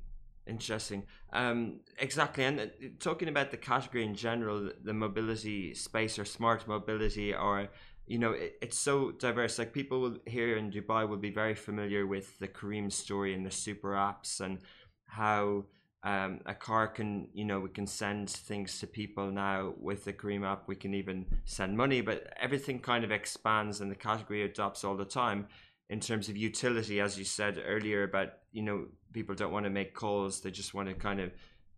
[0.46, 1.02] Interesting.
[1.36, 2.44] Um, exactly.
[2.44, 2.64] And uh,
[2.98, 7.68] talking about the category in general, the mobility space or smart mobility, or
[8.06, 9.58] you know, it, it's so diverse.
[9.58, 13.44] Like people will, here in Dubai will be very familiar with the Careem story and
[13.44, 14.60] the super apps and
[15.04, 15.66] how
[16.04, 20.14] um, a car can, you know, we can send things to people now with the
[20.14, 20.66] Careem app.
[20.66, 24.96] We can even send money, but everything kind of expands and the category adopts all
[24.96, 25.48] the time
[25.88, 28.86] in terms of utility, as you said earlier about you know
[29.16, 31.32] people don't want to make calls; they just want to kind of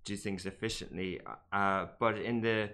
[0.04, 1.20] do things efficiently.
[1.52, 2.70] Uh, but in the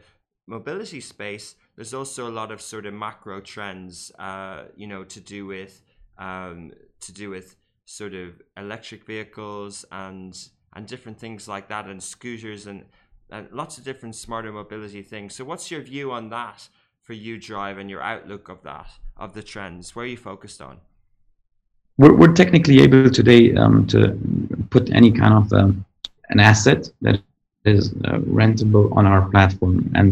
[0.46, 5.20] mobility space, there's also a lot of sort of macro trends, uh, you know, to
[5.20, 5.82] do with
[6.18, 10.32] um, to do with sort of electric vehicles and
[10.74, 12.84] and different things like that, and scooters and,
[13.30, 15.34] and lots of different smarter mobility things.
[15.36, 16.68] So, what's your view on that
[17.02, 19.94] for UDrive, and your outlook of that of the trends?
[19.94, 20.78] Where are you focused on?
[21.96, 24.18] we're, we're technically able today um, to
[24.74, 25.70] put any kind of um,
[26.32, 27.16] an asset that
[27.64, 30.10] is uh, rentable on our platform and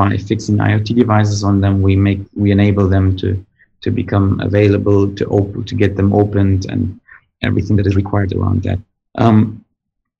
[0.00, 3.28] by fixing IoT devices on them we make we enable them to
[3.84, 6.82] to become available to open to get them opened and
[7.48, 8.78] everything that is required around that
[9.24, 9.38] um,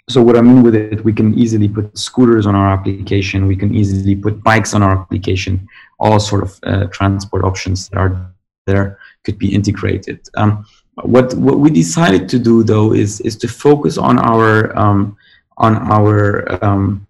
[0.08, 3.46] so what I mean with it, we can easily put scooters on our application.
[3.46, 5.66] We can easily put bikes on our application.
[6.00, 8.32] All sort of uh, transport options that are
[8.66, 10.20] there could be integrated.
[10.34, 10.66] Um,
[10.96, 15.16] what what we decided to do though is is to focus on our um,
[15.56, 17.06] on our um,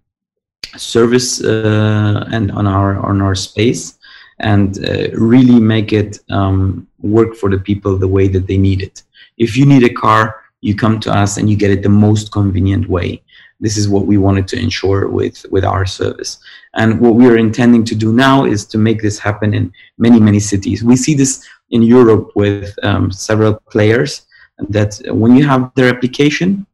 [0.77, 3.99] service uh, and on our on our space
[4.41, 8.83] and uh, really make it um, work for the people the way that they need
[8.83, 9.03] it.
[9.39, 12.33] If you need a car, you come to us and you get it the most
[12.33, 13.23] convenient way.
[13.63, 16.33] This is what we wanted to ensure with with our service.
[16.81, 20.21] And what we are intending to do now is to make this happen in many
[20.29, 20.85] many cities.
[20.85, 21.33] We see this
[21.71, 24.27] in Europe with um, several players
[24.69, 26.67] that when you have their application,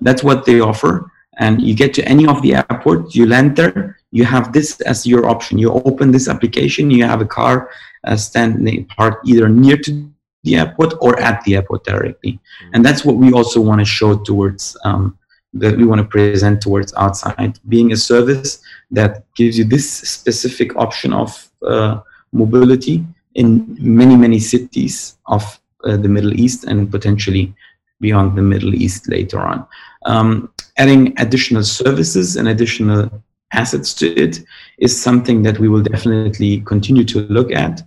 [0.00, 1.10] that's what they offer.
[1.38, 5.06] And you get to any of the airports, you land there, you have this as
[5.06, 5.58] your option.
[5.58, 7.70] You open this application, you have a car
[8.04, 8.88] uh, standing
[9.24, 10.10] either near to
[10.44, 12.40] the airport or at the airport directly.
[12.72, 15.17] And that's what we also want to show towards, um,
[15.54, 20.76] that we want to present towards outside, being a service that gives you this specific
[20.76, 22.00] option of uh,
[22.32, 27.54] mobility in many, many cities of uh, the Middle East and potentially
[28.00, 29.66] beyond the Middle East later on.
[30.06, 33.10] Um, adding additional services and additional
[33.52, 34.40] assets to it
[34.78, 37.82] is something that we will definitely continue to look at.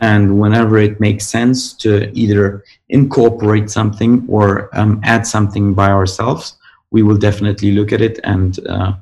[0.00, 6.56] And whenever it makes sense to either incorporate something or um, add something by ourselves,
[6.94, 8.92] we will definitely look at it and uh,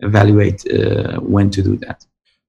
[0.00, 1.98] evaluate uh, when to do that.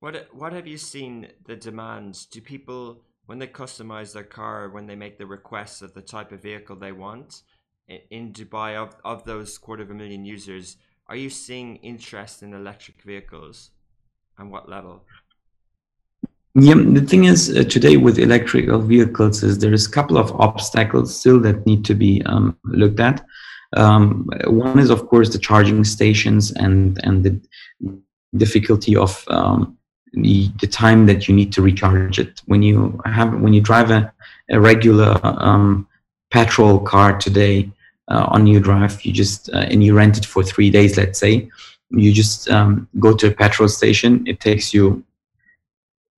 [0.04, 1.14] What what have you seen
[1.50, 2.18] the demands?
[2.34, 2.82] Do people
[3.28, 6.76] when they customize their car, when they make the requests of the type of vehicle
[6.76, 7.30] they want
[8.18, 10.78] in Dubai of, of those quarter of a million users,
[11.08, 13.72] are you seeing interest in electric vehicles?
[14.38, 15.04] and what level?
[16.56, 21.18] Yeah, the thing is uh, today with electrical vehicles is there's a couple of obstacles
[21.20, 23.26] still that need to be um, looked at.
[23.76, 27.39] Um, one is of course the charging stations and and the
[28.38, 29.78] difficulty of um,
[30.13, 32.41] the, the time that you need to recharge it.
[32.45, 34.11] When you have when you drive a,
[34.49, 35.88] a regular um,
[36.32, 37.69] petrol car today
[38.07, 41.19] uh, on your drive, you just uh, and you rent it for three days, let's
[41.19, 41.49] say,
[41.89, 44.23] you just um, go to a petrol station.
[44.28, 45.03] It takes you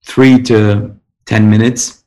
[0.04, 0.96] three to
[1.26, 2.04] 10 minutes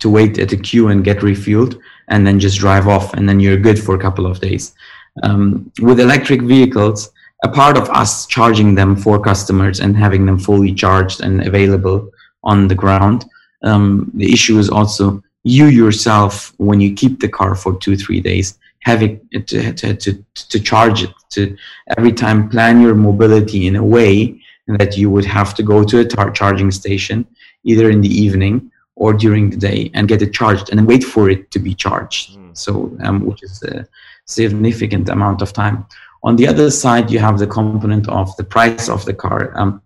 [0.00, 1.78] to wait at a queue and get refueled
[2.08, 4.74] and then just drive off and then you're good for a couple of days.
[5.22, 7.10] Um, with electric vehicles,
[7.44, 12.10] a part of us charging them for customers and having them fully charged and available
[12.42, 13.24] on the ground.
[13.62, 18.20] Um, the issue is also you yourself, when you keep the car for two, three
[18.20, 21.56] days, having to, to, to, to charge it, to
[21.96, 26.00] every time plan your mobility in a way that you would have to go to
[26.00, 27.26] a tar- charging station
[27.64, 31.04] either in the evening or during the day and get it charged and then wait
[31.04, 32.36] for it to be charged.
[32.36, 32.56] Mm.
[32.56, 33.86] So, um, which is a
[34.26, 35.86] significant amount of time.
[36.24, 39.52] On the other side, you have the component of the price of the car.
[39.56, 39.80] Um,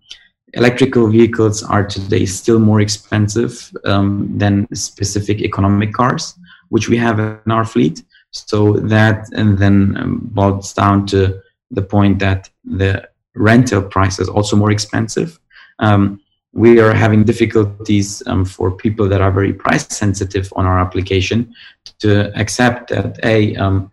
[0.54, 6.34] electrical vehicles are today still more expensive um, than specific economic cars,
[6.70, 8.02] which we have in our fleet.
[8.30, 11.38] So that and then um, boils down to
[11.70, 15.38] the point that the rental price is also more expensive.
[15.78, 16.21] Um,
[16.52, 21.54] we are having difficulties um, for people that are very price sensitive on our application
[21.98, 23.90] to accept that a um,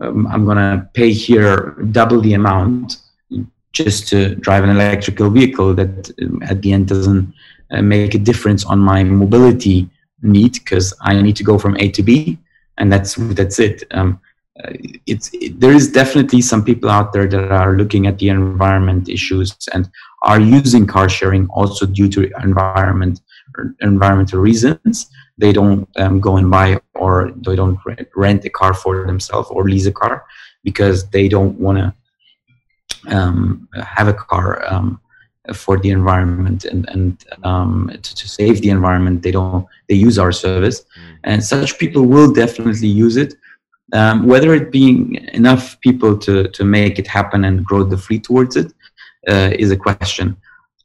[0.00, 2.96] um, I'm going to pay here double the amount
[3.72, 7.32] just to drive an electrical vehicle that um, at the end doesn't
[7.70, 9.88] uh, make a difference on my mobility
[10.22, 12.38] need because I need to go from A to B
[12.78, 13.84] and that's that's it.
[13.92, 14.20] Um,
[14.64, 14.72] uh,
[15.06, 19.08] it's it, there is definitely some people out there that are looking at the environment
[19.08, 19.88] issues and
[20.22, 23.20] are using car sharing also due to environment
[23.80, 25.10] environmental reasons.
[25.38, 27.78] They don't um, go and buy or they don't
[28.14, 30.24] rent a car for themselves or lease a car
[30.62, 35.00] because they don't want to um, have a car um,
[35.54, 39.22] for the environment and, and um, to, to, save the environment.
[39.22, 39.66] They don't.
[39.88, 41.18] They use our service, mm.
[41.24, 43.34] and such people will definitely use it
[43.92, 48.24] um, whether it being enough people to, to make it happen and grow the fleet
[48.24, 48.72] towards it
[49.28, 50.36] uh, is a question.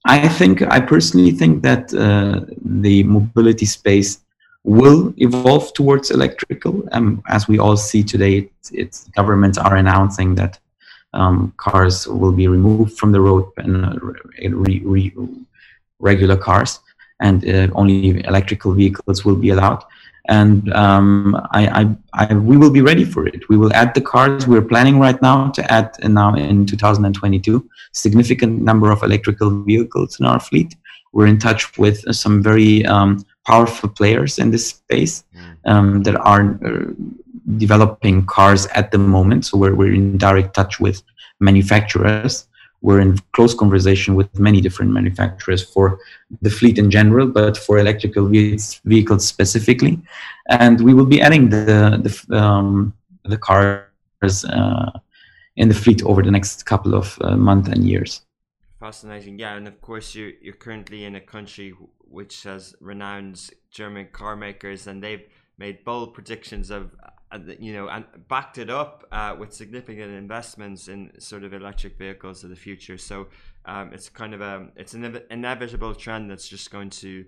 [0.05, 4.19] I think, I personally think that uh, the mobility space
[4.63, 6.87] will evolve towards electrical.
[6.91, 10.59] Um, as we all see today, it's, it's governments are announcing that
[11.13, 13.93] um, cars will be removed from the road and uh,
[14.49, 15.13] re, re,
[15.99, 16.79] regular cars,
[17.21, 19.83] and uh, only electrical vehicles will be allowed
[20.27, 23.47] and um, I, I, I, we will be ready for it.
[23.49, 24.47] We will add the cars.
[24.47, 30.19] We're planning right now to add uh, now in 2022 significant number of electrical vehicles
[30.19, 30.75] in our fleet.
[31.13, 35.71] We're in touch with some very um, powerful players in this space mm.
[35.71, 36.91] um, that are uh,
[37.57, 39.45] developing cars at the moment.
[39.45, 41.01] So we're, we're in direct touch with
[41.39, 42.47] manufacturers
[42.85, 45.99] we're in close conversation with many different manufacturers for
[46.41, 49.99] the fleet in general, but for electrical vehicles specifically.
[50.49, 51.67] And we will be adding the
[52.05, 54.91] the, um, the cars uh,
[55.61, 58.11] in the fleet over the next couple of uh, months and years.
[58.79, 61.73] Fascinating, yeah, and of course you you're currently in a country
[62.17, 63.37] which has renowned
[63.71, 65.27] German car makers, and they've
[65.57, 66.83] made bold predictions of
[67.59, 72.43] you know, and backed it up uh, with significant investments in sort of electric vehicles
[72.43, 72.97] of the future.
[72.97, 73.27] So
[73.65, 77.25] um, it's kind of a it's an inevitable trend that's just going to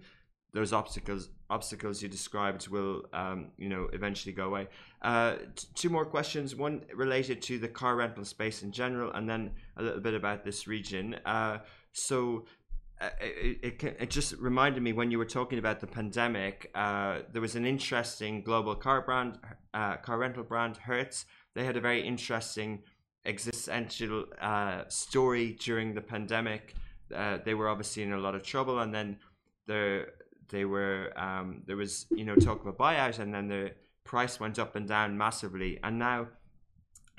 [0.53, 4.67] those obstacles obstacles you described will um, you know eventually go away.
[5.01, 6.55] Uh, t- two more questions.
[6.55, 10.43] One related to the car rental space in general, and then a little bit about
[10.43, 11.15] this region.
[11.25, 11.59] Uh,
[11.91, 12.66] so uh,
[12.99, 17.41] it, it, it, just reminded me when you were talking about the pandemic, uh, there
[17.41, 19.37] was an interesting global car brand,
[19.73, 21.25] uh, car rental brand, Hertz.
[21.53, 22.83] They had a very interesting
[23.25, 26.73] existential uh, story during the pandemic.
[27.13, 29.17] Uh, they were obviously in a lot of trouble, and then
[29.67, 30.13] there
[30.49, 33.71] they were um, there was you know talk of a buyout, and then the
[34.05, 36.27] price went up and down massively, and now.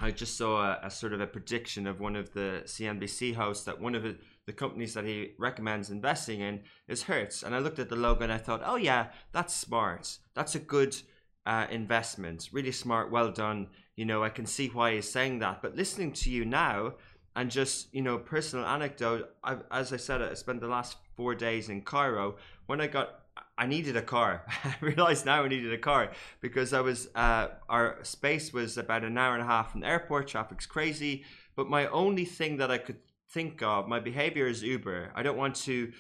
[0.01, 3.65] I just saw a, a sort of a prediction of one of the CNBC hosts
[3.65, 4.17] that one of the
[4.49, 7.43] the companies that he recommends investing in is Hertz.
[7.43, 10.17] And I looked at the logo and I thought, oh yeah, that's smart.
[10.33, 10.97] That's a good
[11.45, 12.49] uh, investment.
[12.51, 13.67] Really smart, well done.
[13.95, 15.61] You know, I can see why he's saying that.
[15.61, 16.95] But listening to you now
[17.37, 21.35] and just, you know, personal anecdote, I've, as I said, I spent the last four
[21.35, 22.37] days in Cairo.
[22.65, 23.21] When I got
[23.59, 24.45] I needed a car.
[24.65, 29.05] I realized now I needed a car because I was uh, our space was about
[29.05, 30.29] an hour and a half from the airport.
[30.29, 31.25] Traffic's crazy,
[31.55, 32.97] but my only thing that I could
[33.31, 35.13] think of my behavior is Uber.
[35.15, 35.93] I don't want to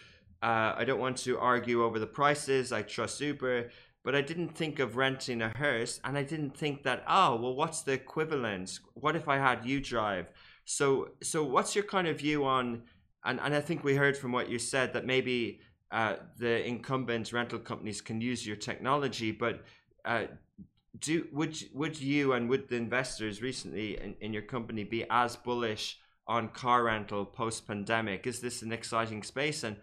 [0.42, 2.70] uh, I don't want to argue over the prices.
[2.72, 3.70] I trust Uber,
[4.04, 7.54] but I didn't think of renting a Hertz, and I didn't think that oh well,
[7.54, 8.78] what's the equivalent?
[8.94, 10.26] What if I had UDrive?
[10.64, 12.82] So so what's your kind of view on?
[13.24, 15.60] And and I think we heard from what you said that maybe
[15.90, 19.64] uh, the incumbent rental companies can use your technology, but
[20.04, 20.24] uh,
[20.98, 25.36] do would would you and would the investors recently in, in your company be as
[25.36, 25.98] bullish
[26.28, 28.26] on car rental post pandemic?
[28.26, 29.76] Is this an exciting space, and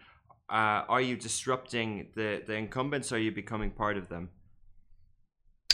[0.50, 3.12] uh, are you disrupting the the incumbents?
[3.12, 4.30] Or are you becoming part of them?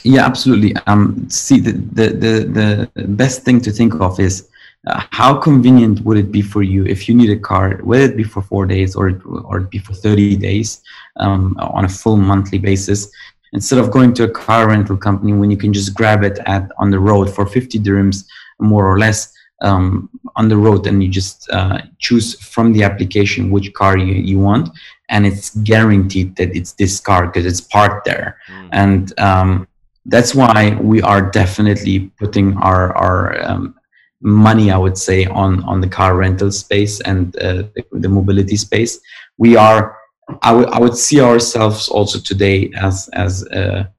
[0.03, 0.75] Yeah, absolutely.
[0.87, 4.49] Um, see, the, the the the best thing to think of is
[4.87, 8.17] uh, how convenient would it be for you if you need a car, whether it
[8.17, 10.81] be for four days or or it be for thirty days
[11.17, 13.11] um, on a full monthly basis,
[13.53, 16.71] instead of going to a car rental company when you can just grab it at
[16.77, 18.25] on the road for 50 dirhams
[18.59, 23.51] more or less um, on the road and you just uh, choose from the application
[23.51, 24.69] which car you, you want
[25.09, 28.69] and it's guaranteed that it's this car because it's parked there mm.
[28.71, 29.67] and um,
[30.05, 33.75] that's why we are definitely putting our our um,
[34.21, 38.55] money i would say on on the car rental space and uh, the, the mobility
[38.55, 38.99] space
[39.37, 39.97] we are
[40.43, 43.91] I would see ourselves also today as as a,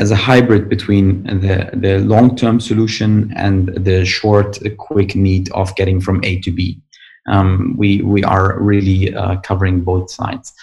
[0.00, 5.76] as a hybrid between the the long term solution and the short quick need of
[5.76, 6.80] getting from A to B.
[7.28, 10.54] Um, we we are really uh, covering both sides.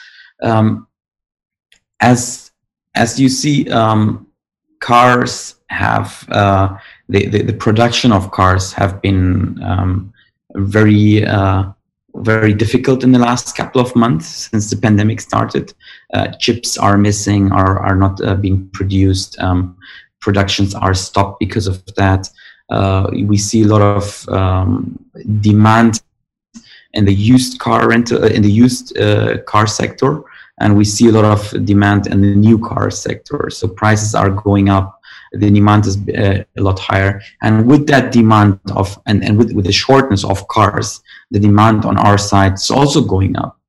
[0.41, 0.87] Um,
[1.99, 2.51] as
[2.95, 4.27] as you see, um,
[4.79, 6.75] cars have uh,
[7.09, 10.11] the, the, the production of cars have been um,
[10.55, 11.71] very uh,
[12.21, 15.73] very difficult in the last couple of months since the pandemic started.
[16.13, 19.37] Uh, chips are missing, are, are not uh, being produced.
[19.39, 19.77] Um,
[20.19, 22.29] productions are stopped because of that.
[22.69, 24.97] Uh, we see a lot of um,
[25.41, 26.01] demand
[26.93, 30.23] in the used car rental, uh, in the used uh, car sector,
[30.59, 33.49] and we see a lot of demand in the new car sector.
[33.49, 34.97] So prices are going up
[35.31, 37.21] the demand is uh, a lot higher.
[37.41, 41.01] And with that demand of, and, and with, with the shortness of cars,
[41.31, 43.59] the demand on our side is also going up.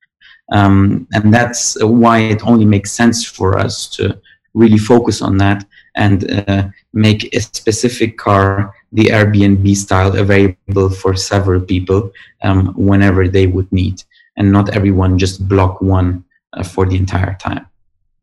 [0.53, 4.19] Um, and that's why it only makes sense for us to
[4.55, 11.15] really focus on that and uh, make a specific car the Airbnb style available for
[11.15, 12.11] several people
[12.43, 14.03] um, whenever they would need,
[14.37, 17.67] and not everyone just block one uh, for the entire time.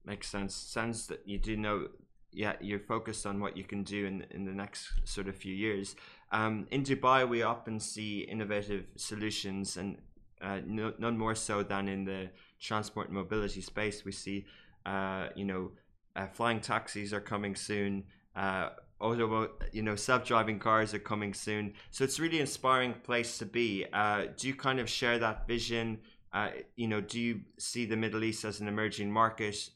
[0.06, 0.56] Makes sense.
[0.56, 1.88] Sounds that you do know
[2.36, 5.54] yeah, you're focused on what you can do in in the next sort of few
[5.54, 5.96] years.
[6.32, 9.98] Um, in Dubai, we often see innovative solutions, and
[10.42, 14.04] uh, no, none more so than in the transport and mobility space.
[14.04, 14.46] We see,
[14.86, 15.72] uh, you know,
[16.16, 18.04] uh, flying taxis are coming soon.
[18.36, 18.70] Uh,
[19.00, 21.74] auto, you know, self-driving cars are coming soon.
[21.92, 23.86] So it's really inspiring place to be.
[23.94, 26.00] Uh, do you kind of share that vision?
[26.34, 29.70] Uh, you know, do you see the Middle East as an emerging market?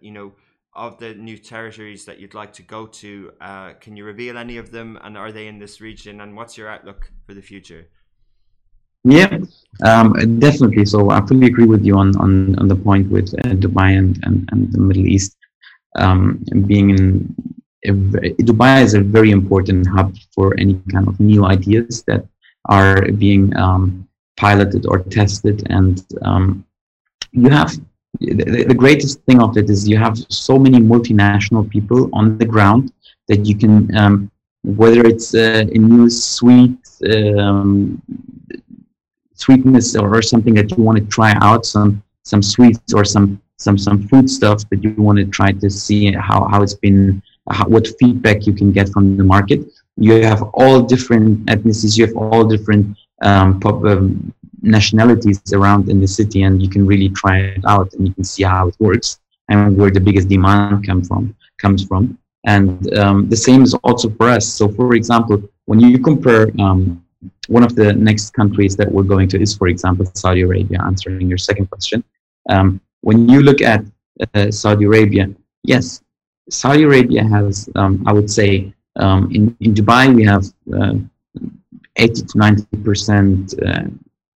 [0.00, 0.32] you know
[0.76, 3.32] of the new territories that you'd like to go to.
[3.40, 6.20] Uh, can you reveal any of them, and are they in this region?
[6.20, 7.88] And what's your outlook for the future?
[9.04, 9.38] Yeah,
[9.84, 10.86] um, definitely.
[10.86, 14.18] So I fully agree with you on on, on the point with uh, Dubai and,
[14.24, 15.36] and, and the Middle East
[15.96, 17.34] um, being in.
[17.86, 22.26] Dubai is a very important hub for any kind of new ideas that
[22.70, 24.08] are being um,
[24.38, 26.64] piloted or tested, and um,
[27.32, 27.78] you have
[28.20, 32.44] the, the, greatest thing of it is you have so many multinational people on the
[32.44, 32.92] ground
[33.28, 34.30] that you can, um,
[34.62, 36.78] whether it's uh, a new sweet
[37.12, 38.00] um,
[39.34, 43.76] sweetness or, something that you want to try out, some some sweets or some some
[43.76, 47.66] some food stuff that you want to try to see how how it's been, how,
[47.68, 49.60] what feedback you can get from the market.
[49.96, 51.98] You have all different ethnicities.
[51.98, 54.32] You have all different um, pop, um,
[54.64, 58.24] nationalities around in the city and you can really try it out and you can
[58.24, 62.18] see how it works and where the biggest demand come from comes from.
[62.46, 64.46] And um, the same is also for us.
[64.46, 67.04] So for example when you compare um,
[67.48, 71.28] one of the next countries that we're going to is for example saudi arabia answering
[71.28, 72.02] your second question.
[72.50, 73.84] Um, when you look at
[74.34, 75.28] uh, saudi arabia
[75.62, 76.02] yes
[76.48, 80.44] saudi arabia has um, i would say um, in, in dubai we have
[80.78, 80.94] uh,
[81.96, 83.84] 80 to 90 percent uh,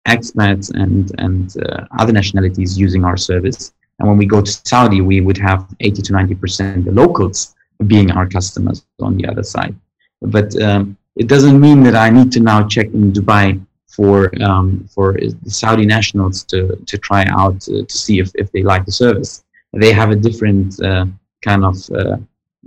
[0.07, 3.73] expats and and uh, other nationalities using our service.
[3.99, 7.55] And when we go to Saudi, we would have 80 to 90 percent the locals
[7.85, 9.75] being our customers on the other side.
[10.21, 14.87] But um, it doesn't mean that I need to now check in Dubai for um,
[14.93, 18.85] for the Saudi nationals to to try out uh, to see if, if they like
[18.85, 19.43] the service.
[19.73, 21.05] They have a different uh,
[21.41, 22.17] kind of uh,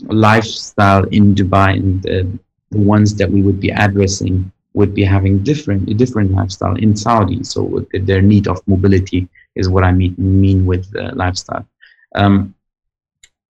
[0.09, 2.39] lifestyle in Dubai, and uh,
[2.71, 6.97] the ones that we would be addressing would be having different a different lifestyle in
[6.97, 7.43] Saudi.
[7.45, 11.67] So their need of mobility is what I mean mean with uh, lifestyle.
[12.15, 12.55] Um,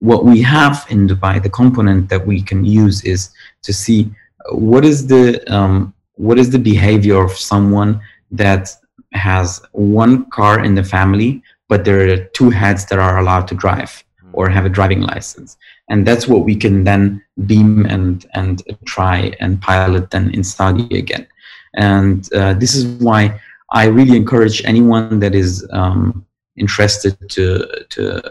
[0.00, 3.30] what we have in Dubai, the component that we can use is
[3.62, 4.10] to see
[4.52, 8.00] what is the um, what is the behavior of someone
[8.30, 8.74] that
[9.12, 13.54] has one car in the family, but there are two heads that are allowed to
[13.54, 15.56] drive or have a driving license,
[15.90, 20.86] and that's what we can then beam and and try and pilot then in Saudi
[20.96, 21.26] again.
[21.74, 23.40] And uh, this is why
[23.72, 26.24] I really encourage anyone that is um,
[26.56, 28.22] interested to to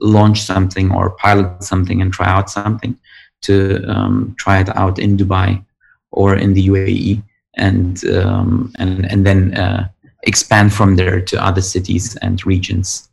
[0.00, 2.96] launch something or pilot something and try out something
[3.42, 5.64] to um, try it out in Dubai
[6.12, 7.22] or in the UAE
[7.54, 9.88] and um, and and then uh,
[10.24, 13.08] expand from there to other cities and regions.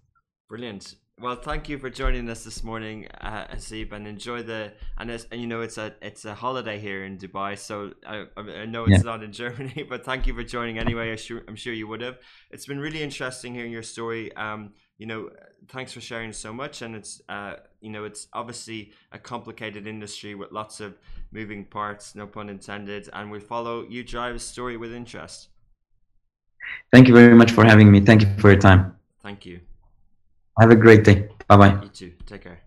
[0.50, 0.96] Brilliant.
[1.24, 5.40] Well, thank you for joining us this morning, uh, Hasib, and enjoy the and, and
[5.40, 8.98] you know it's a it's a holiday here in Dubai, so I, I know it's
[8.98, 9.04] yeah.
[9.04, 11.12] not in Germany, but thank you for joining anyway.
[11.12, 12.18] I'm sure, I'm sure you would have.
[12.52, 14.36] It's been really interesting hearing your story.
[14.36, 15.30] Um, you know,
[15.70, 20.36] thanks for sharing so much, and it's uh, you know it's obviously a complicated industry
[20.36, 20.98] with lots of
[21.32, 25.48] moving parts, no pun intended, and we follow UDrive's story with interest.
[26.92, 28.02] Thank you very much for having me.
[28.02, 28.98] Thank you for your time.
[29.22, 29.62] Thank you.
[30.60, 31.30] Have a great day.
[31.48, 31.82] Bye bye.
[31.82, 32.12] You too.
[32.28, 32.60] Take care.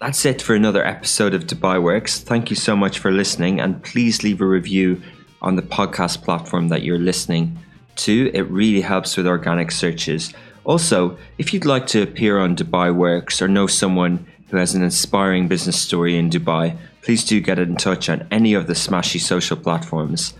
[0.00, 2.20] That's it for another episode of Dubai Works.
[2.20, 5.02] Thank you so much for listening, and please leave a review
[5.42, 7.58] on the podcast platform that you're listening
[7.96, 8.30] to.
[8.32, 10.32] It really helps with organic searches.
[10.64, 14.82] Also, if you'd like to appear on Dubai Works or know someone who has an
[14.82, 16.78] inspiring business story in Dubai,
[17.10, 20.32] please do get in touch on any of the Smashi social platforms.